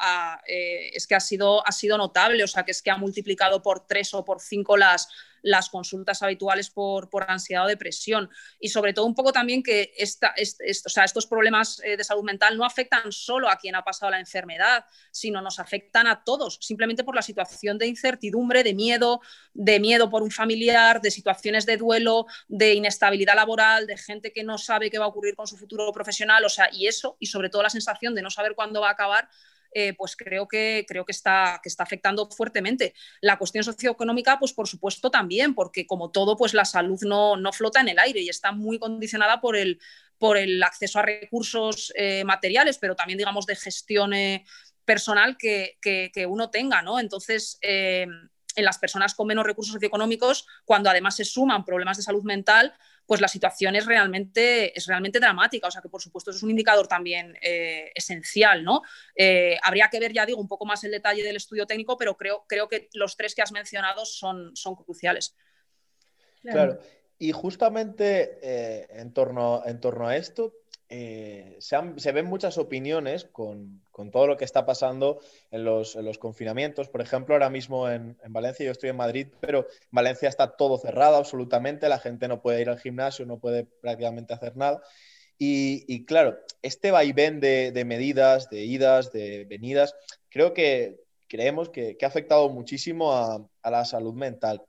eh, 0.47 0.89
es 0.95 1.07
que 1.07 1.17
ha 1.17 1.21
sido, 1.21 1.69
ha 1.69 1.73
sido 1.73 1.99
notable, 1.99 2.43
o 2.45 2.49
sea, 2.49 2.65
que 2.65 2.71
es 2.71 2.81
que 2.81 2.91
ha 2.91 2.97
multiplicado 2.97 3.61
por 3.61 3.87
tres 3.87 4.15
o 4.15 4.25
por 4.25 4.41
cinco 4.41 4.79
las, 4.79 5.07
las 5.42 5.68
consultas 5.68 6.22
habituales 6.22 6.70
por, 6.70 7.09
ansiedad 7.29 7.64
o 7.64 7.68
depresión. 7.68 8.31
Y 8.59 8.68
sobre 8.68 8.92
todo 8.92 9.07
un 9.07 9.14
poco 9.14 9.33
también 9.33 9.62
que 9.62 9.92
esta, 9.96 10.35
estos 10.37 11.26
problemas 11.26 11.81
eh, 11.85 11.96
de 11.96 12.05
salud 12.05 12.22
mental 12.22 12.57
no 12.57 12.64
afectan 12.64 13.12
solo 13.12 13.48
a 13.48 13.57
quien 13.57 13.74
ha 13.74 13.85
pasado 13.85 14.11
la 14.11 14.20
enfermedad, 14.20 14.85
sino 15.11 15.40
nos 15.40 15.59
afectan 15.59 16.07
a 16.07 16.24
todos, 16.24 16.59
simplemente 16.61 17.05
por 17.05 17.14
la 17.14 17.22
situación 17.22 17.79
de 17.79 17.87
incertidumbre, 17.87 18.62
de 18.62 18.74
miedo, 18.74 19.20
de 19.55 19.81
miedo 19.81 20.11
por 20.11 20.22
un 20.22 20.31
familiar, 20.31 21.00
de 21.00 21.11
situaciones 21.11 21.66
de 21.66 21.76
duelo, 21.76 22.26
de 22.48 22.74
inestabilidad 22.74 23.35
laboral, 23.35 23.87
de 23.87 23.96
gente 23.96 24.33
que 24.33 24.44
no 24.44 24.59
sabe 24.59 24.90
qué 24.90 24.98
va 24.98 25.05
a 25.05 25.09
ocurrir 25.09 25.35
con 25.35 25.46
su 25.46 25.57
futuro 25.57 25.90
profesional, 25.92 26.44
o 26.44 26.48
sea, 26.48 26.68
y 26.72 26.87
eso, 26.87 27.16
y 27.18 27.26
sobre 27.26 27.50
todo 27.50 27.62
la 27.62 27.70
sensación 27.70 28.14
de 28.14 28.22
no 28.22 28.31
saber 28.31 28.55
cuándo 28.55 28.81
va 28.81 28.88
a 28.88 28.92
acabar, 28.92 29.29
eh, 29.73 29.95
pues 29.95 30.17
creo 30.17 30.49
que, 30.49 30.85
creo 30.89 31.05
que 31.05 31.13
está, 31.13 31.61
que 31.63 31.69
está 31.69 31.85
afectando 31.85 32.29
fuertemente. 32.31 32.95
La 33.21 33.39
cuestión 33.39 33.65
socioeconómica, 33.65 34.39
pues 34.39 34.53
por 34.53 34.69
supuesto 34.69 35.11
también, 35.11 35.55
porque 35.55 35.87
como 35.87 36.11
todo, 36.11 36.37
pues 36.37 36.55
la 36.55 36.65
salud 36.65 37.01
no, 37.03 37.37
no 37.37 37.53
flota 37.53 37.81
en 37.81 37.89
el 37.89 37.99
aire 37.99 38.21
y 38.21 38.29
está 38.29 38.53
muy 38.53 38.79
condicionada 38.79 39.41
por 39.41 39.57
el, 39.57 39.81
por 40.19 40.37
el 40.37 40.63
acceso 40.63 40.99
a 40.99 41.03
recursos 41.03 41.93
eh, 41.97 42.25
materiales, 42.25 42.79
pero 42.79 42.97
también, 42.97 43.19
digamos, 43.19 43.47
de 43.47 43.57
gestión 43.57 44.13
eh, 44.13 44.45
personal 44.85 45.37
que, 45.37 45.79
que, 45.81 46.27
uno 46.27 46.51
tenga, 46.51 46.83
¿no? 46.83 46.99
Entonces, 46.99 47.59
en 47.63 48.65
las 48.65 48.79
personas 48.79 49.15
con 49.15 49.29
menos 49.29 49.45
recursos 49.45 49.73
socioeconómicos, 49.75 50.47
cuando 50.65 50.91
además 50.91 51.17
se 51.17 51.25
suman 51.25 51.65
problemas 51.65 51.97
de 51.97 52.03
salud 52.03 52.25
mental, 52.25 52.75
pues 53.11 53.20
la 53.20 53.27
situación 53.27 53.75
es 53.75 53.87
realmente, 53.87 54.79
es 54.79 54.87
realmente 54.87 55.18
dramática. 55.18 55.66
O 55.66 55.70
sea 55.73 55.83
que, 55.83 55.88
por 55.88 56.01
supuesto, 56.01 56.31
es 56.31 56.44
un 56.44 56.51
indicador 56.51 56.87
también 56.87 57.37
eh, 57.42 57.90
esencial, 57.92 58.62
¿no? 58.62 58.83
Eh, 59.16 59.59
habría 59.64 59.88
que 59.90 59.99
ver, 59.99 60.12
ya 60.12 60.25
digo, 60.25 60.40
un 60.40 60.46
poco 60.46 60.64
más 60.64 60.85
el 60.85 60.92
detalle 60.92 61.25
del 61.25 61.35
estudio 61.35 61.66
técnico, 61.66 61.96
pero 61.96 62.16
creo, 62.16 62.44
creo 62.46 62.68
que 62.68 62.88
los 62.92 63.16
tres 63.16 63.35
que 63.35 63.42
has 63.42 63.51
mencionado 63.51 64.05
son, 64.05 64.55
son 64.55 64.77
cruciales. 64.77 65.37
Claro. 66.40 66.79
Y 67.18 67.33
justamente 67.33 68.38
eh, 68.42 68.87
en, 68.90 69.12
torno, 69.12 69.64
en 69.66 69.81
torno 69.81 70.07
a 70.07 70.16
esto, 70.16 70.55
eh, 70.88 71.57
se, 71.59 72.12
ven 72.12 72.27
muchas 72.27 72.59
opiniones 72.59 73.25
con, 73.25 73.83
todo 74.09 74.27
lo 74.27 74.37
que 74.37 74.45
está 74.45 74.65
pasando 74.65 75.21
en 75.51 75.65
los, 75.65 75.97
confinamientos. 76.19 76.89
Por 76.89 77.03
ejemplo, 77.03 77.35
ahora 77.35 77.51
mismo 77.51 77.89
en, 77.91 78.17
Valencia, 78.29 78.65
yo 78.65 78.73
estoy 78.73 78.91
en 78.91 78.97
Madrid, 78.97 79.27
pero 79.41 79.67
en 79.69 79.89
Valencia 79.91 80.29
está 80.29 80.57
todo 80.57 80.79
cerrado 80.79 81.17
absolutamente, 81.17 81.89
la 81.89 81.99
gente 81.99 82.29
no 82.29 82.41
puede 82.41 82.63
ir 82.63 82.71
al 82.71 82.79
gimnasio, 82.79 83.27
no 83.27 83.39
puede 83.39 83.65
prácticamente 83.65 84.33
hacer 84.33 84.57
nada. 84.57 84.81
Y, 85.43 86.05
claro, 86.05 86.39
este 86.61 86.91
vaivén 86.91 87.41
de, 87.41 87.73
de, 87.73 87.85
medidas, 87.87 88.51
de 88.51 88.65
idas, 88.65 89.11
de 89.11 89.47
venidas, 89.47 89.95
creo 90.29 90.53
que 90.53 91.01
creemos 91.29 91.71
que, 91.71 91.97
ha 92.01 92.07
afectado 92.07 92.51
muchísimo 92.51 93.13
a, 93.13 93.49
la 93.71 93.85
salud 93.85 94.15
mental. 94.15 94.63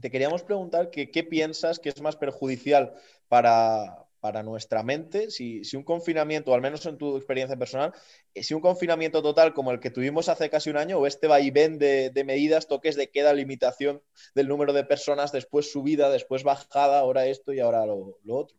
Te 0.00 0.10
queríamos 0.10 0.44
preguntar 0.44 0.90
qué 0.90 1.24
piensas 1.24 1.78
que 1.78 1.88
es 1.88 2.00
más 2.00 2.16
perjudicial 2.16 2.94
para, 3.28 4.05
para 4.26 4.42
nuestra 4.42 4.82
mente, 4.82 5.30
si, 5.30 5.62
un 5.76 5.84
confinamiento, 5.84 6.52
al 6.52 6.60
menos 6.60 6.84
en 6.84 6.98
tu 6.98 7.16
experiencia 7.16 7.56
personal, 7.56 7.92
eh, 8.34 8.42
si 8.42 8.54
un 8.54 8.60
confinamiento 8.60 9.22
total 9.22 9.54
como 9.54 9.70
el 9.70 9.78
que 9.78 9.92
tuvimos 9.92 10.28
hace 10.28 10.50
casi 10.50 10.68
un 10.68 10.78
año, 10.78 10.98
o 10.98 11.06
este 11.06 11.28
vaivén 11.28 11.78
de, 11.78 12.10
de 12.10 12.24
medidas, 12.24 12.66
toques 12.66 12.96
de 12.96 13.08
queda, 13.08 13.32
limitación 13.32 14.02
del 14.34 14.48
número 14.48 14.72
de 14.72 14.82
personas, 14.82 15.30
después 15.30 15.70
subida, 15.70 16.10
después 16.10 16.42
bajada, 16.42 16.98
ahora 16.98 17.26
esto 17.26 17.52
y 17.52 17.60
ahora 17.60 17.86
lo, 17.86 18.18
otro. 18.28 18.56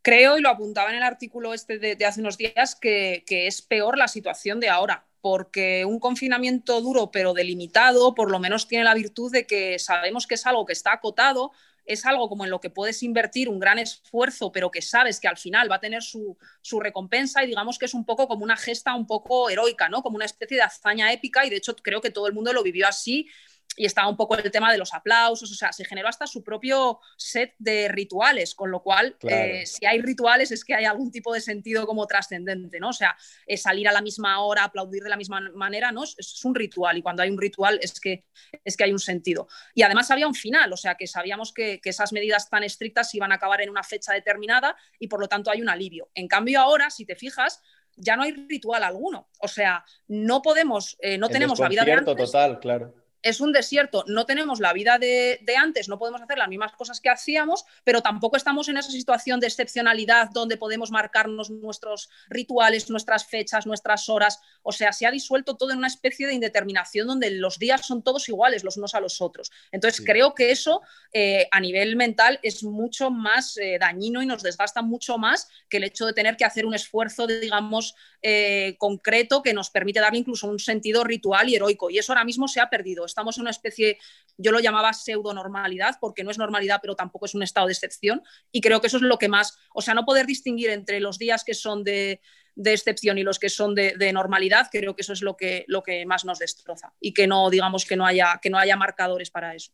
Creo, 0.00 0.38
y 0.38 0.40
lo 0.40 0.48
apuntaba 0.48 0.88
en 0.88 0.96
el 0.96 1.02
artículo 1.02 1.52
este 1.52 1.78
de, 1.78 2.06
hace 2.06 2.22
unos 2.22 2.38
días, 2.38 2.74
que 2.74 3.22
es 3.28 3.60
peor 3.60 3.98
la 3.98 4.08
situación 4.08 4.58
de 4.58 4.70
ahora 4.70 5.06
porque 5.20 5.84
un 5.84 6.00
confinamiento 6.00 6.80
duro 6.80 7.12
pero 7.12 7.32
delimitado 7.32 8.12
por 8.12 8.30
lo 8.30 8.40
menos 8.40 8.66
tiene 8.66 8.82
la 8.82 8.92
virtud 8.92 9.30
de 9.30 9.46
que 9.46 9.78
sabemos 9.78 10.26
que 10.26 10.34
es 10.34 10.44
algo 10.46 10.66
que 10.66 10.72
está 10.72 10.92
acotado, 10.92 11.52
es 11.84 12.06
algo 12.06 12.28
como 12.28 12.44
en 12.44 12.50
lo 12.50 12.60
que 12.60 12.70
puedes 12.70 13.02
invertir 13.02 13.48
un 13.48 13.58
gran 13.58 13.78
esfuerzo, 13.78 14.52
pero 14.52 14.70
que 14.70 14.82
sabes 14.82 15.20
que 15.20 15.28
al 15.28 15.36
final 15.36 15.70
va 15.70 15.76
a 15.76 15.80
tener 15.80 16.02
su, 16.02 16.36
recompensa 16.80 17.42
y 17.42 17.46
digamos 17.46 17.78
que 17.78 17.86
es 17.86 17.94
un 17.94 18.04
poco 18.04 18.28
como 18.28 18.44
una 18.44 18.56
gesta 18.56 18.94
un 18.94 19.06
poco 19.06 19.50
heroica, 19.50 19.88
¿no? 19.88 20.02
Como 20.02 20.16
una 20.16 20.24
especie 20.24 20.56
de 20.56 20.62
hazaña 20.62 21.12
épica 21.12 21.44
y 21.44 21.50
de 21.50 21.56
hecho 21.56 21.76
creo 21.76 22.00
que 22.00 22.10
todo 22.10 22.26
el 22.26 22.32
mundo 22.32 22.52
lo 22.52 22.62
vivió 22.62 22.86
así 22.86 23.28
y 23.76 23.86
estaba 23.86 24.08
un 24.08 24.16
poco 24.16 24.36
el 24.36 24.50
tema 24.50 24.70
de 24.70 24.78
los 24.78 24.92
aplausos, 24.92 25.50
o 25.50 25.54
sea, 25.54 25.72
se 25.72 25.84
generó 25.84 26.08
hasta 26.08 26.26
su 26.26 26.42
propio 26.42 27.00
set 27.16 27.54
de 27.58 27.88
rituales, 27.88 28.54
con 28.54 28.70
lo 28.70 28.82
cual, 28.82 29.16
eh, 29.22 29.64
si 29.66 29.86
hay 29.86 30.00
rituales 30.02 30.50
es 30.50 30.64
que 30.64 30.74
hay 30.74 30.84
algún 30.84 31.10
tipo 31.10 31.32
de 31.32 31.40
sentido 31.40 31.86
como 31.86 32.06
trascendente, 32.06 32.78
¿no? 32.80 32.90
O 32.90 32.92
sea, 32.92 33.16
salir 33.56 33.88
a 33.88 33.92
la 33.92 34.02
misma 34.02 34.40
hora, 34.40 34.64
aplaudir 34.64 35.02
de 35.02 35.08
la 35.08 35.16
misma 35.16 35.40
manera, 35.54 35.90
¿no? 35.90 36.04
Es, 36.04 36.44
un 36.44 36.54
ritual 36.54 36.98
y 36.98 37.02
cuando 37.02 37.22
hay 37.22 37.30
un 37.30 37.40
ritual 37.40 37.78
es 37.82 37.98
que, 38.00 38.24
es 38.64 38.76
que 38.76 38.84
hay 38.84 38.92
un 38.92 38.98
sentido. 38.98 39.48
Y 39.74 39.82
además 39.82 40.10
había 40.10 40.26
un 40.26 40.34
final, 40.34 40.72
o 40.72 40.76
sea, 40.76 40.96
que 40.96 41.06
sabíamos 41.06 41.52
que, 41.52 41.80
esas 41.84 42.12
medidas 42.12 42.48
tan 42.48 42.62
estrictas 42.62 43.14
iban 43.14 43.32
a 43.32 43.34
acabar 43.34 43.60
en 43.60 43.68
una 43.68 43.82
fecha 43.82 44.14
determinada 44.14 44.76
y 44.98 45.08
por 45.08 45.20
lo 45.20 45.28
tanto 45.28 45.50
hay 45.50 45.60
un 45.60 45.68
alivio. 45.68 46.10
En 46.14 46.26
cambio 46.26 46.60
ahora, 46.60 46.88
si 46.90 47.04
te 47.04 47.16
fijas, 47.16 47.60
ya 47.96 48.16
no 48.16 48.22
hay 48.22 48.32
ritual 48.32 48.82
alguno. 48.82 49.28
O 49.40 49.48
sea, 49.48 49.84
no 50.08 50.40
podemos, 50.40 50.96
eh, 51.00 51.18
no 51.18 51.28
tenemos 51.28 51.58
la 51.58 51.68
vida 51.68 51.84
de 51.84 51.92
antes. 51.92 52.16
total, 52.16 52.58
claro 52.58 53.01
es 53.22 53.40
un 53.40 53.52
desierto, 53.52 54.04
no 54.08 54.26
tenemos 54.26 54.60
la 54.60 54.72
vida 54.72 54.98
de, 54.98 55.38
antes, 55.56 55.88
no 55.88 55.98
podemos 55.98 56.20
hacer 56.20 56.38
las 56.38 56.48
mismas 56.48 56.72
cosas 56.72 57.00
que 57.00 57.08
hacíamos, 57.08 57.64
pero 57.84 58.02
tampoco 58.02 58.36
estamos 58.36 58.68
en 58.68 58.76
esa 58.76 58.90
situación 58.90 59.38
de 59.38 59.46
excepcionalidad 59.46 60.30
donde 60.30 60.56
podemos 60.56 60.90
marcarnos 60.90 61.50
nuestros 61.50 62.10
rituales, 62.28 62.90
nuestras 62.90 63.26
fechas, 63.26 63.66
nuestras 63.66 64.08
horas. 64.08 64.40
O 64.62 64.72
sea, 64.72 64.92
se 64.92 65.06
ha 65.06 65.10
disuelto 65.10 65.56
todo 65.56 65.70
en 65.70 65.78
una 65.78 65.86
especie 65.86 66.26
de 66.26 66.34
indeterminación 66.34 67.06
donde 67.06 67.30
los 67.30 67.58
días 67.58 67.86
son 67.86 68.02
todos 68.02 68.28
iguales 68.28 68.64
los 68.64 68.76
unos 68.76 68.94
a 68.94 69.00
los 69.00 69.20
otros. 69.20 69.52
Entonces, 69.70 70.04
creo 70.04 70.34
que 70.34 70.50
eso 70.50 70.82
eh, 71.12 71.46
a 71.50 71.60
nivel 71.60 71.96
mental 71.96 72.40
es 72.42 72.64
mucho 72.64 73.10
más 73.10 73.56
eh, 73.56 73.78
dañino 73.78 74.22
y 74.22 74.26
nos 74.26 74.42
desgasta 74.42 74.82
mucho 74.82 75.18
más 75.18 75.48
que 75.68 75.76
el 75.76 75.84
hecho 75.84 76.06
de 76.06 76.12
tener 76.12 76.36
que 76.36 76.44
hacer 76.44 76.66
un 76.66 76.74
esfuerzo, 76.74 77.26
digamos, 77.26 77.94
eh, 78.20 78.76
concreto 78.78 79.42
que 79.42 79.52
nos 79.52 79.70
permite 79.70 80.00
darle 80.00 80.18
incluso 80.18 80.48
un 80.48 80.58
sentido 80.58 81.04
ritual 81.04 81.48
y 81.48 81.56
heroico. 81.56 81.90
Y 81.90 81.98
eso 81.98 82.12
ahora 82.12 82.24
mismo 82.24 82.48
se 82.48 82.60
ha 82.60 82.68
perdido 82.68 83.04
Estamos 83.12 83.36
en 83.36 83.42
una 83.42 83.50
especie, 83.50 83.98
yo 84.38 84.52
lo 84.52 84.60
llamaba 84.60 84.92
pseudo 84.94 85.34
normalidad, 85.34 85.96
porque 86.00 86.24
no 86.24 86.30
es 86.30 86.38
normalidad, 86.38 86.78
pero 86.80 86.96
tampoco 86.96 87.26
es 87.26 87.34
un 87.34 87.42
estado 87.42 87.66
de 87.66 87.74
excepción. 87.74 88.22
Y 88.50 88.62
creo 88.62 88.80
que 88.80 88.86
eso 88.86 88.96
es 88.96 89.02
lo 89.02 89.18
que 89.18 89.28
más, 89.28 89.58
o 89.74 89.82
sea, 89.82 89.92
no 89.94 90.06
poder 90.06 90.26
distinguir 90.26 90.70
entre 90.70 90.98
los 90.98 91.18
días 91.18 91.44
que 91.44 91.54
son 91.54 91.84
de, 91.84 92.20
excepción 92.56 93.18
y 93.18 93.22
los 93.22 93.38
que 93.38 93.50
son 93.50 93.74
de, 93.74 94.12
normalidad, 94.12 94.68
creo 94.72 94.96
que 94.96 95.02
eso 95.02 95.12
es 95.12 95.20
lo 95.20 95.36
que, 95.36 95.64
lo 95.68 95.82
que 95.82 96.06
más 96.06 96.24
nos 96.24 96.38
destroza. 96.38 96.94
Y 97.00 97.12
que 97.12 97.26
no, 97.26 97.50
digamos, 97.50 97.84
que 97.84 97.96
no 97.96 98.06
haya, 98.06 98.40
que 98.40 98.50
no 98.50 98.58
haya 98.58 98.76
marcadores 98.76 99.30
para 99.30 99.54
eso. 99.54 99.72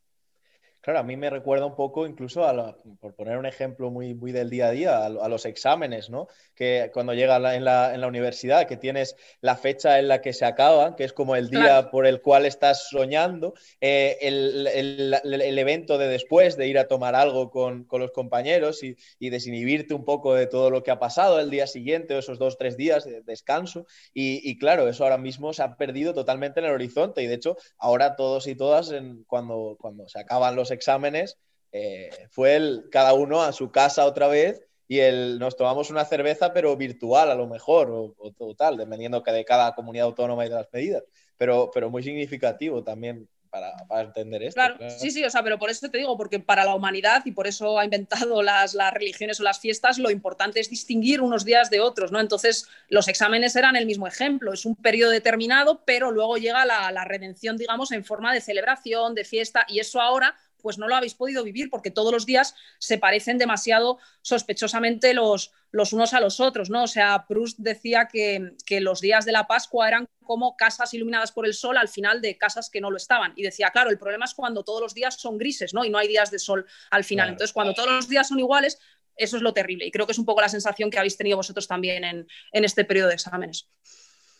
Claro, 0.80 1.00
a 1.00 1.02
mí 1.02 1.16
me 1.16 1.28
recuerda 1.28 1.66
un 1.66 1.74
poco 1.74 2.06
incluso, 2.06 2.44
a 2.44 2.76
por 3.00 3.14
poner 3.14 3.36
un 3.36 3.46
ejemplo 3.46 3.90
muy, 3.90 4.14
muy 4.14 4.30
del 4.30 4.48
día 4.48 4.68
a 4.68 4.70
día, 4.70 5.04
a, 5.06 5.28
los 5.28 5.44
exámenes, 5.44 6.08
¿no? 6.08 6.28
Que 6.54 6.90
cuando 6.94 7.14
llega 7.14 7.36
en, 7.36 7.64
la, 7.64 7.94
en, 7.94 8.00
la, 8.00 8.06
universidad, 8.06 8.66
que 8.68 8.76
tienes 8.76 9.16
la 9.40 9.56
fecha 9.56 9.98
en 9.98 10.06
la 10.06 10.20
que 10.20 10.32
se 10.32 10.44
acaban, 10.44 10.94
que 10.94 11.02
es 11.02 11.12
como 11.12 11.34
el 11.34 11.50
día 11.50 11.90
por 11.90 12.06
el 12.06 12.22
cual 12.22 12.46
estás 12.46 12.88
soñando, 12.90 13.54
eh, 13.80 14.18
el, 14.20 14.68
el, 14.68 15.14
el, 15.24 15.58
evento 15.58 15.98
de 15.98 16.06
después, 16.06 16.56
de 16.56 16.68
ir 16.68 16.78
a 16.78 16.86
tomar 16.86 17.16
algo 17.16 17.50
con, 17.50 17.84
con 17.84 18.00
los 18.00 18.12
compañeros 18.12 18.82
y, 18.84 18.96
y, 19.18 19.30
desinhibirte 19.30 19.94
un 19.94 20.04
poco 20.04 20.34
de 20.34 20.46
todo 20.46 20.70
lo 20.70 20.84
que 20.84 20.92
ha 20.92 21.00
pasado 21.00 21.40
el 21.40 21.50
día 21.50 21.66
siguiente 21.66 22.14
o 22.14 22.20
esos 22.20 22.38
dos, 22.38 22.56
tres 22.56 22.76
días 22.76 23.04
de 23.04 23.22
descanso. 23.22 23.86
Y, 24.14 24.48
y, 24.48 24.58
claro, 24.58 24.88
eso 24.88 25.02
ahora 25.02 25.18
mismo 25.18 25.52
se 25.52 25.62
ha 25.64 25.76
perdido 25.76 26.14
totalmente 26.14 26.60
en 26.60 26.66
el 26.66 26.72
horizonte 26.72 27.22
y 27.22 27.26
de 27.26 27.34
hecho 27.34 27.56
ahora 27.78 28.14
todos 28.14 28.46
y 28.46 28.54
todas 28.54 28.92
en, 28.92 29.24
cuando, 29.24 29.76
cuando 29.80 30.08
se 30.08 30.20
acaban 30.20 30.54
los 30.54 30.67
exámenes, 30.70 31.38
eh, 31.72 32.10
fue 32.30 32.56
el, 32.56 32.88
cada 32.90 33.12
uno 33.12 33.42
a 33.42 33.52
su 33.52 33.70
casa 33.70 34.06
otra 34.06 34.28
vez 34.28 34.62
y 34.86 35.00
el, 35.00 35.38
nos 35.38 35.56
tomamos 35.56 35.90
una 35.90 36.04
cerveza, 36.06 36.52
pero 36.52 36.76
virtual 36.76 37.30
a 37.30 37.34
lo 37.34 37.46
mejor, 37.46 37.90
o, 37.90 38.32
total, 38.32 38.78
dependiendo 38.78 39.20
de 39.20 39.44
cada 39.44 39.74
comunidad 39.74 40.06
autónoma 40.06 40.46
y 40.46 40.48
de 40.48 40.54
las 40.54 40.68
medidas, 40.72 41.04
pero, 41.36 41.70
pero 41.72 41.90
muy 41.90 42.02
significativo 42.02 42.82
también 42.82 43.28
para, 43.50 44.02
entender 44.02 44.42
esto. 44.42 44.60
Claro, 44.60 44.76
sí, 44.90 45.10
sí, 45.10 45.24
o 45.24 45.30
sea, 45.30 45.42
pero 45.42 45.58
por 45.58 45.70
eso 45.70 45.88
te 45.90 45.98
digo, 45.98 46.16
porque 46.16 46.38
para 46.38 46.64
la 46.64 46.74
humanidad, 46.74 47.22
y 47.24 47.32
por 47.32 47.46
eso 47.46 47.78
ha 47.78 47.84
inventado 47.84 48.42
las, 48.42 48.74
las, 48.74 48.92
religiones 48.92 49.40
o 49.40 49.42
las 49.42 49.60
fiestas, 49.60 49.98
lo 49.98 50.10
importante 50.10 50.60
es 50.60 50.70
distinguir 50.70 51.20
unos 51.20 51.44
días 51.44 51.70
de 51.70 51.80
otros, 51.80 52.12
¿no? 52.12 52.20
Entonces, 52.20 52.66
los 52.88 53.08
exámenes 53.08 53.56
eran 53.56 53.76
el 53.76 53.86
mismo 53.86 54.06
ejemplo, 54.06 54.52
es 54.52 54.64
un 54.64 54.76
periodo 54.76 55.10
determinado, 55.10 55.82
pero 55.84 56.10
luego 56.10 56.36
llega 56.36 56.64
la, 56.64 56.90
la 56.92 57.04
redención, 57.04 57.56
digamos, 57.56 57.92
en 57.92 58.04
forma 58.04 58.32
de 58.32 58.40
celebración, 58.40 59.14
de 59.14 59.24
fiesta, 59.24 59.64
y 59.68 59.80
eso 59.80 60.00
ahora 60.00 60.34
pues 60.62 60.78
no 60.78 60.88
lo 60.88 60.96
habéis 60.96 61.14
podido 61.14 61.44
vivir 61.44 61.70
porque 61.70 61.90
todos 61.90 62.12
los 62.12 62.26
días 62.26 62.54
se 62.78 62.98
parecen 62.98 63.38
demasiado 63.38 63.98
sospechosamente 64.22 65.14
los, 65.14 65.52
los 65.70 65.92
unos 65.92 66.14
a 66.14 66.20
los 66.20 66.40
otros, 66.40 66.70
¿no? 66.70 66.84
O 66.84 66.86
sea, 66.86 67.26
Proust 67.28 67.58
decía 67.58 68.08
que, 68.10 68.52
los 68.80 69.00
días 69.00 69.24
de 69.24 69.32
la 69.32 69.46
Pascua 69.46 69.88
eran 69.88 70.08
como 70.22 70.56
casas 70.56 70.92
iluminadas 70.94 71.32
por 71.32 71.46
el 71.46 71.54
sol 71.54 71.76
al 71.76 71.88
final 71.88 72.20
de 72.20 72.36
casas 72.36 72.70
que 72.70 72.80
no 72.80 72.90
lo 72.90 72.96
estaban. 72.96 73.32
Y 73.36 73.42
decía, 73.42 73.70
claro, 73.70 73.90
el 73.90 73.98
problema 73.98 74.24
es 74.24 74.34
cuando 74.34 74.64
todos 74.64 74.80
los 74.80 74.94
días 74.94 75.14
son 75.14 75.38
grises, 75.38 75.74
¿no? 75.74 75.84
Y 75.84 75.90
no 75.90 75.98
hay 75.98 76.08
días 76.08 76.30
de 76.30 76.38
sol 76.38 76.66
al 76.90 77.04
final. 77.04 77.30
Entonces, 77.30 77.52
cuando 77.52 77.74
todos 77.74 77.90
los 77.90 78.08
días 78.08 78.28
son 78.28 78.38
iguales, 78.38 78.78
eso 79.16 79.36
es 79.36 79.42
lo 79.42 79.52
terrible. 79.52 79.86
Y 79.86 79.90
creo 79.90 80.06
que 80.06 80.12
es 80.12 80.18
un 80.18 80.26
poco 80.26 80.40
la 80.40 80.48
sensación 80.48 80.90
que 80.90 80.98
habéis 80.98 81.16
tenido 81.16 81.36
vosotros 81.36 81.66
también 81.66 82.04
en, 82.04 82.26
en 82.52 82.64
este 82.64 82.84
periodo 82.84 83.08
de 83.08 83.14
exámenes. 83.14 83.68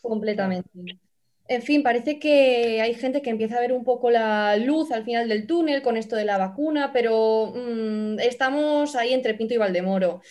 Completamente. 0.01 0.69
En 1.49 1.63
fin, 1.63 1.81
parece 1.81 2.19
que 2.19 2.79
hay 2.79 2.93
gente 2.93 3.23
que 3.23 3.31
empieza 3.31 3.57
a 3.57 3.61
ver 3.61 3.73
un 3.73 3.83
poco 3.83 4.11
la 4.11 4.55
luz 4.57 4.91
al 4.91 5.03
final 5.03 5.27
del 5.27 5.47
túnel 5.47 5.81
con 5.81 5.97
esto 5.97 6.15
de 6.15 6.23
la 6.23 6.37
vacuna, 6.37 6.91
pero 6.93 7.51
mm, 7.55 8.19
estamos 8.19 8.95
ahí 8.95 9.13
entre 9.13 9.33
Pinto 9.33 9.55
y 9.55 9.57
Valdemoro. 9.57 10.21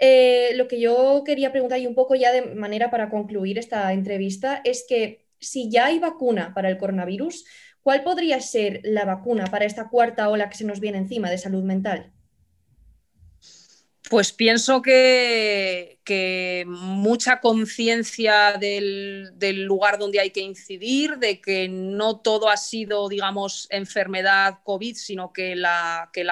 Eh, 0.00 0.50
lo 0.56 0.66
que 0.66 0.80
yo 0.80 1.22
quería 1.24 1.52
preguntar 1.52 1.78
y 1.78 1.86
un 1.86 1.94
poco 1.94 2.16
ya 2.16 2.32
de 2.32 2.56
manera 2.56 2.90
para 2.90 3.08
concluir 3.08 3.56
esta 3.56 3.92
entrevista 3.92 4.62
es 4.64 4.84
que 4.88 5.26
si 5.38 5.70
ya 5.70 5.86
hay 5.86 6.00
vacuna 6.00 6.52
para 6.54 6.68
el 6.70 6.76
coronavirus, 6.76 7.44
¿cuál 7.80 8.02
podría 8.02 8.40
ser 8.40 8.80
la 8.82 9.04
vacuna 9.04 9.44
para 9.46 9.66
esta 9.66 9.88
cuarta 9.88 10.28
ola 10.28 10.48
que 10.48 10.56
se 10.56 10.64
nos 10.64 10.80
viene 10.80 10.98
encima 10.98 11.30
de 11.30 11.38
salud 11.38 11.62
mental? 11.62 12.12
Pues 14.10 14.32
pienso 14.32 14.82
que, 14.82 15.98
mucha 16.66 17.40
conciencia 17.40 18.52
del, 18.58 19.64
lugar 19.64 19.98
donde 19.98 20.20
hay 20.20 20.30
que 20.30 20.40
incidir, 20.40 21.16
de 21.16 21.40
que 21.40 21.68
no 21.68 22.18
todo 22.18 22.50
ha 22.50 22.56
sido, 22.58 23.08
digamos, 23.08 23.66
enfermedad 23.70 24.58
COVID, 24.62 24.94
sino 24.96 25.32
que, 25.32 25.56
la, 25.56 26.10
que 26.12 26.26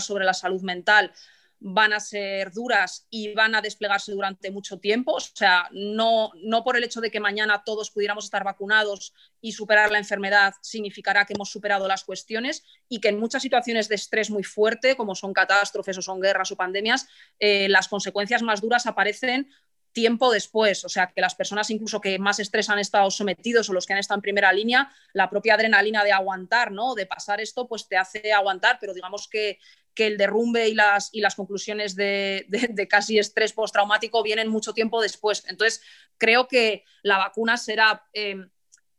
sobre 0.00 0.24
la 0.24 0.34
salud 0.34 0.62
mental 0.62 1.12
van 1.60 1.92
a 1.92 2.00
ser 2.00 2.52
duras 2.52 3.06
y 3.10 3.34
van 3.34 3.54
a 3.54 3.60
desplegarse 3.60 4.12
durante 4.12 4.50
mucho 4.50 4.78
tiempo. 4.78 5.14
O 5.14 5.20
sea, 5.20 5.68
no, 5.72 6.30
no 6.42 6.62
por 6.62 6.76
el 6.76 6.84
hecho 6.84 7.00
de 7.00 7.10
que 7.10 7.20
mañana 7.20 7.62
todos 7.64 7.90
pudiéramos 7.90 8.24
estar 8.24 8.44
vacunados 8.44 9.12
y 9.40 9.52
superar 9.52 9.90
la 9.90 9.98
enfermedad 9.98 10.54
significará 10.62 11.24
que 11.24 11.34
hemos 11.34 11.50
superado 11.50 11.88
las 11.88 12.04
cuestiones 12.04 12.64
y 12.88 13.00
que 13.00 13.08
en 13.08 13.18
muchas 13.18 13.42
situaciones 13.42 13.88
de 13.88 13.96
estrés 13.96 14.30
muy 14.30 14.44
fuerte, 14.44 14.96
como 14.96 15.14
son 15.14 15.32
catástrofes 15.32 15.98
o 15.98 16.02
son 16.02 16.20
guerras 16.20 16.52
o 16.52 16.56
pandemias, 16.56 17.08
eh, 17.38 17.68
las 17.68 17.88
consecuencias 17.88 18.42
más 18.42 18.60
duras 18.60 18.86
aparecen 18.86 19.48
tiempo 19.92 20.30
después, 20.30 20.84
o 20.84 20.88
sea, 20.88 21.08
que 21.08 21.20
las 21.20 21.34
personas 21.34 21.70
incluso 21.70 22.00
que 22.00 22.18
más 22.18 22.38
estrés 22.38 22.68
han 22.70 22.78
estado 22.78 23.10
sometidos 23.10 23.68
o 23.68 23.72
los 23.72 23.86
que 23.86 23.94
han 23.94 23.98
estado 23.98 24.18
en 24.18 24.22
primera 24.22 24.52
línea, 24.52 24.92
la 25.12 25.28
propia 25.28 25.54
adrenalina 25.54 26.04
de 26.04 26.12
aguantar, 26.12 26.70
¿no? 26.70 26.94
De 26.94 27.06
pasar 27.06 27.40
esto, 27.40 27.66
pues 27.66 27.88
te 27.88 27.96
hace 27.96 28.32
aguantar, 28.32 28.78
pero 28.80 28.94
digamos 28.94 29.26
que, 29.28 29.58
que 29.98 30.06
el 30.06 30.16
derrumbe 30.16 30.68
y 30.68 30.74
las, 30.74 31.10
y 31.12 31.20
las 31.20 31.34
conclusiones 31.34 31.96
de, 31.96 32.46
casi 32.88 33.18
estrés 33.18 33.52
postraumático 33.52 34.22
vienen 34.22 34.46
mucho 34.46 34.72
tiempo 34.72 35.02
después. 35.02 35.42
Entonces, 35.48 35.82
creo 36.18 36.46
que 36.46 36.84
la 37.02 37.18
vacuna 37.18 37.56
será 37.56 38.06
eh, 38.12 38.36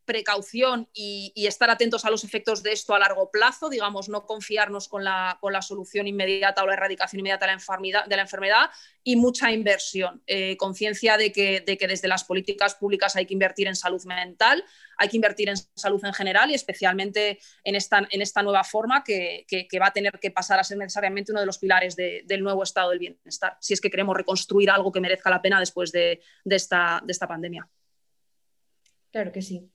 precaución 0.10 0.90
y, 0.92 1.32
estar 1.36 1.70
atentos 1.70 2.04
a 2.04 2.10
los 2.10 2.24
efectos 2.24 2.64
de 2.64 2.72
esto 2.72 2.96
a 2.96 3.00
largo 3.00 3.30
plazo, 3.30 3.70
digamos, 3.70 4.10
no 4.10 4.26
confiarnos 4.26 4.88
con 4.88 5.04
la, 5.04 5.38
con 5.40 5.54
la 5.54 5.62
solución 5.62 6.08
inmediata 6.08 6.64
o 6.64 6.68
la 6.68 6.74
erradicación 6.74 7.20
inmediata 7.20 7.46
de 7.46 7.52
la 7.52 7.54
enfermedad, 7.54 8.06
de 8.06 8.16
la 8.16 8.24
enfermedad 8.24 8.72
y 9.04 9.16
mucha 9.16 9.52
inversión. 9.52 10.24
Eh, 10.26 10.58
conciencia 10.58 11.16
de 11.18 11.32
que, 11.32 11.62
de 11.62 11.78
que 11.78 11.88
desde 11.88 12.08
las 12.08 12.24
políticas 12.24 12.74
públicas 12.74 13.16
hay 13.16 13.28
que 13.28 13.34
invertir 13.34 13.68
en 13.68 13.76
salud 13.76 14.04
mental, 14.06 14.64
hay 14.98 15.10
que 15.10 15.18
invertir 15.18 15.50
en 15.50 15.58
salud 15.58 16.04
en 16.04 16.14
general 16.14 16.50
y 16.50 16.56
especialmente 16.56 17.40
en 17.64 17.76
esta, 17.76 18.08
en 18.10 18.22
esta 18.22 18.42
nueva 18.42 18.64
forma 18.64 19.04
que, 19.04 19.46
va 19.80 19.88
a 19.88 19.94
tener 19.94 20.20
que 20.20 20.32
pasar 20.32 20.60
a 20.60 20.64
ser 20.64 20.78
necesariamente 20.78 21.32
uno 21.32 21.40
de 21.40 21.46
los 21.46 21.60
pilares 21.60 21.96
del 21.96 22.44
nuevo 22.44 22.64
estado 22.64 22.90
del 22.90 23.00
bienestar, 23.00 23.58
si 23.62 23.74
es 23.74 23.82
que 23.82 23.90
queremos 23.92 24.18
reconstruir 24.18 24.72
algo 24.72 24.92
que 24.92 25.00
merezca 25.00 25.30
la 25.30 25.42
pena 25.42 25.60
después 25.60 25.92
de, 25.92 26.20
esta, 26.46 27.02
de 27.06 27.12
esta 27.12 27.28
pandemia. 27.28 27.68
Claro 29.12 29.32
que 29.32 29.42
sí. 29.42 29.70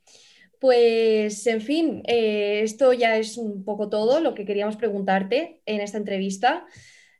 Pues, 0.64 1.46
en 1.46 1.60
fin, 1.60 2.02
eh, 2.06 2.62
esto 2.62 2.94
ya 2.94 3.18
es 3.18 3.36
un 3.36 3.66
poco 3.66 3.90
todo 3.90 4.20
lo 4.20 4.34
que 4.34 4.46
queríamos 4.46 4.76
preguntarte 4.76 5.60
en 5.66 5.82
esta 5.82 5.98
entrevista. 5.98 6.64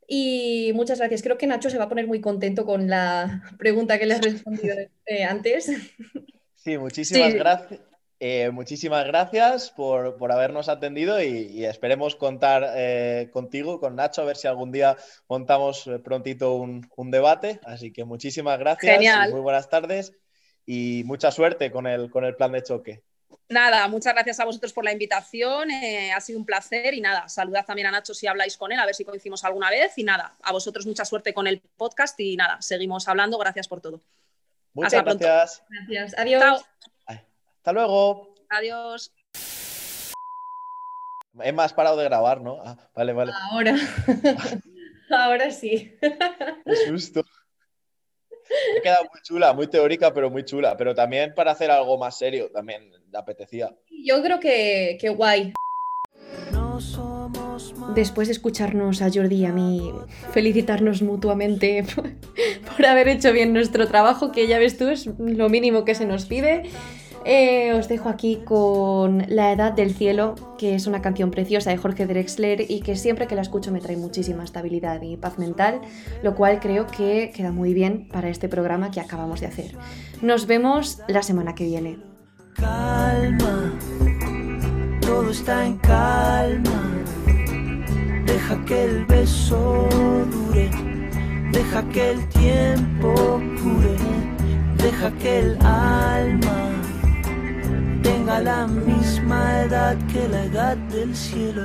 Y 0.06 0.72
muchas 0.74 0.98
gracias. 0.98 1.22
Creo 1.22 1.36
que 1.36 1.46
Nacho 1.46 1.68
se 1.68 1.76
va 1.76 1.84
a 1.84 1.88
poner 1.90 2.06
muy 2.06 2.22
contento 2.22 2.64
con 2.64 2.88
la 2.88 3.42
pregunta 3.58 3.98
que 3.98 4.06
le 4.06 4.14
has 4.14 4.22
respondido 4.22 4.74
eh, 5.06 5.24
antes. 5.24 5.70
Sí, 6.56 6.78
muchísimas 6.78 7.34
gracias. 7.34 7.80
Eh, 8.18 8.50
muchísimas 8.50 9.06
gracias 9.06 9.70
por, 9.70 10.16
habernos 10.32 10.70
atendido 10.70 11.22
y, 11.22 11.62
esperemos 11.66 12.16
contar 12.16 13.30
contigo, 13.32 13.80
con 13.80 13.96
Nacho, 13.96 14.22
a 14.22 14.24
ver 14.24 14.38
si 14.38 14.48
algún 14.48 14.72
día 14.72 14.96
montamos 15.28 15.90
prontito 16.02 16.54
un, 16.54 17.10
debate. 17.10 17.60
Así 17.64 17.92
que 17.92 18.06
muchísimas 18.06 18.58
gracias. 18.58 19.30
muy 19.30 19.40
buenas 19.40 19.68
tardes 19.68 20.14
y 20.66 21.02
mucha 21.04 21.30
suerte 21.30 21.70
con 21.70 21.86
el, 21.86 22.10
con 22.10 22.24
el 22.24 22.34
plan 22.36 22.52
de 22.52 22.62
choque. 22.62 23.02
Nada, 23.48 23.86
muchas 23.88 24.14
gracias 24.14 24.40
a 24.40 24.44
vosotros 24.44 24.72
por 24.72 24.84
la 24.84 24.92
invitación, 24.92 25.70
eh, 25.70 26.12
ha 26.12 26.20
sido 26.20 26.38
un 26.38 26.46
placer 26.46 26.94
y 26.94 27.00
nada, 27.00 27.28
saludad 27.28 27.66
también 27.66 27.88
a 27.88 27.90
Nacho 27.90 28.14
si 28.14 28.26
habláis 28.26 28.56
con 28.56 28.72
él, 28.72 28.78
a 28.78 28.86
ver 28.86 28.94
si 28.94 29.04
coincidimos 29.04 29.44
alguna 29.44 29.70
vez 29.70 29.98
y 29.98 30.04
nada, 30.04 30.34
a 30.42 30.52
vosotros 30.52 30.86
mucha 30.86 31.04
suerte 31.04 31.34
con 31.34 31.46
el 31.46 31.60
podcast 31.76 32.18
y 32.20 32.36
nada, 32.36 32.62
seguimos 32.62 33.06
hablando, 33.06 33.36
gracias 33.36 33.68
por 33.68 33.80
todo. 33.80 34.00
Muchas 34.72 35.04
gracias. 35.04 35.62
Gracias, 35.68 36.18
adiós. 36.18 36.64
Hasta 37.06 37.72
luego. 37.72 38.34
Adiós. 38.50 39.12
Emma, 41.40 41.64
has 41.64 41.72
parado 41.72 41.96
de 41.96 42.04
grabar, 42.04 42.40
¿no? 42.40 42.60
Ah, 42.64 42.76
vale, 42.94 43.12
vale. 43.12 43.32
Ahora. 43.50 43.74
Ahora 45.10 45.50
sí. 45.50 45.96
Qué 46.00 46.76
susto. 46.86 47.24
Ha 48.78 48.82
quedado 48.82 49.04
muy 49.04 49.20
chula, 49.22 49.52
muy 49.52 49.66
teórica, 49.66 50.12
pero 50.12 50.30
muy 50.30 50.44
chula. 50.44 50.76
Pero 50.76 50.94
también 50.94 51.34
para 51.34 51.52
hacer 51.52 51.70
algo 51.70 51.98
más 51.98 52.18
serio, 52.18 52.50
también 52.52 52.90
le 52.90 53.18
apetecía. 53.18 53.74
Yo 54.04 54.22
creo 54.22 54.40
que, 54.40 54.98
que 55.00 55.08
guay. 55.08 55.52
Después 57.94 58.28
de 58.28 58.32
escucharnos 58.32 59.00
a 59.02 59.10
Jordi 59.12 59.36
y 59.36 59.46
a 59.46 59.52
mí 59.52 59.92
felicitarnos 60.32 61.02
mutuamente 61.02 61.84
por 62.76 62.86
haber 62.86 63.08
hecho 63.08 63.32
bien 63.32 63.52
nuestro 63.52 63.86
trabajo, 63.86 64.32
que 64.32 64.46
ya 64.48 64.58
ves 64.58 64.76
tú 64.76 64.88
es 64.88 65.06
lo 65.06 65.48
mínimo 65.48 65.84
que 65.84 65.94
se 65.94 66.04
nos 66.04 66.26
pide. 66.26 66.64
Eh, 67.24 67.72
os 67.72 67.88
dejo 67.88 68.08
aquí 68.08 68.42
con 68.44 69.24
La 69.28 69.52
Edad 69.52 69.72
del 69.72 69.94
Cielo, 69.94 70.34
que 70.58 70.74
es 70.74 70.86
una 70.86 71.00
canción 71.00 71.30
preciosa 71.30 71.70
de 71.70 71.78
Jorge 71.78 72.06
Drexler 72.06 72.70
y 72.70 72.80
que 72.80 72.96
siempre 72.96 73.26
que 73.26 73.34
la 73.34 73.42
escucho 73.42 73.72
me 73.72 73.80
trae 73.80 73.96
muchísima 73.96 74.44
estabilidad 74.44 75.00
y 75.02 75.16
paz 75.16 75.38
mental, 75.38 75.80
lo 76.22 76.34
cual 76.34 76.60
creo 76.60 76.86
que 76.86 77.32
queda 77.34 77.50
muy 77.50 77.72
bien 77.72 78.08
para 78.08 78.28
este 78.28 78.48
programa 78.48 78.90
que 78.90 79.00
acabamos 79.00 79.40
de 79.40 79.46
hacer. 79.46 79.76
Nos 80.20 80.46
vemos 80.46 81.00
la 81.08 81.22
semana 81.22 81.54
que 81.54 81.64
viene. 81.64 81.98
Calma, 82.54 83.72
todo 85.00 85.30
está 85.30 85.66
en 85.66 85.78
calma. 85.78 87.04
Deja 88.26 88.64
que 88.66 88.84
el 88.84 89.06
beso 89.06 89.88
dure, 90.30 90.70
deja 91.52 91.88
que 91.88 92.10
el 92.10 92.28
tiempo 92.28 93.40
deja 94.84 95.10
que 95.12 95.38
el 95.38 95.58
alma 95.62 96.83
tenga 98.24 98.40
la 98.40 98.66
misma 98.66 99.64
edad 99.64 99.96
que 100.10 100.26
la 100.28 100.44
edad 100.44 100.76
del 100.88 101.14
cielo. 101.14 101.62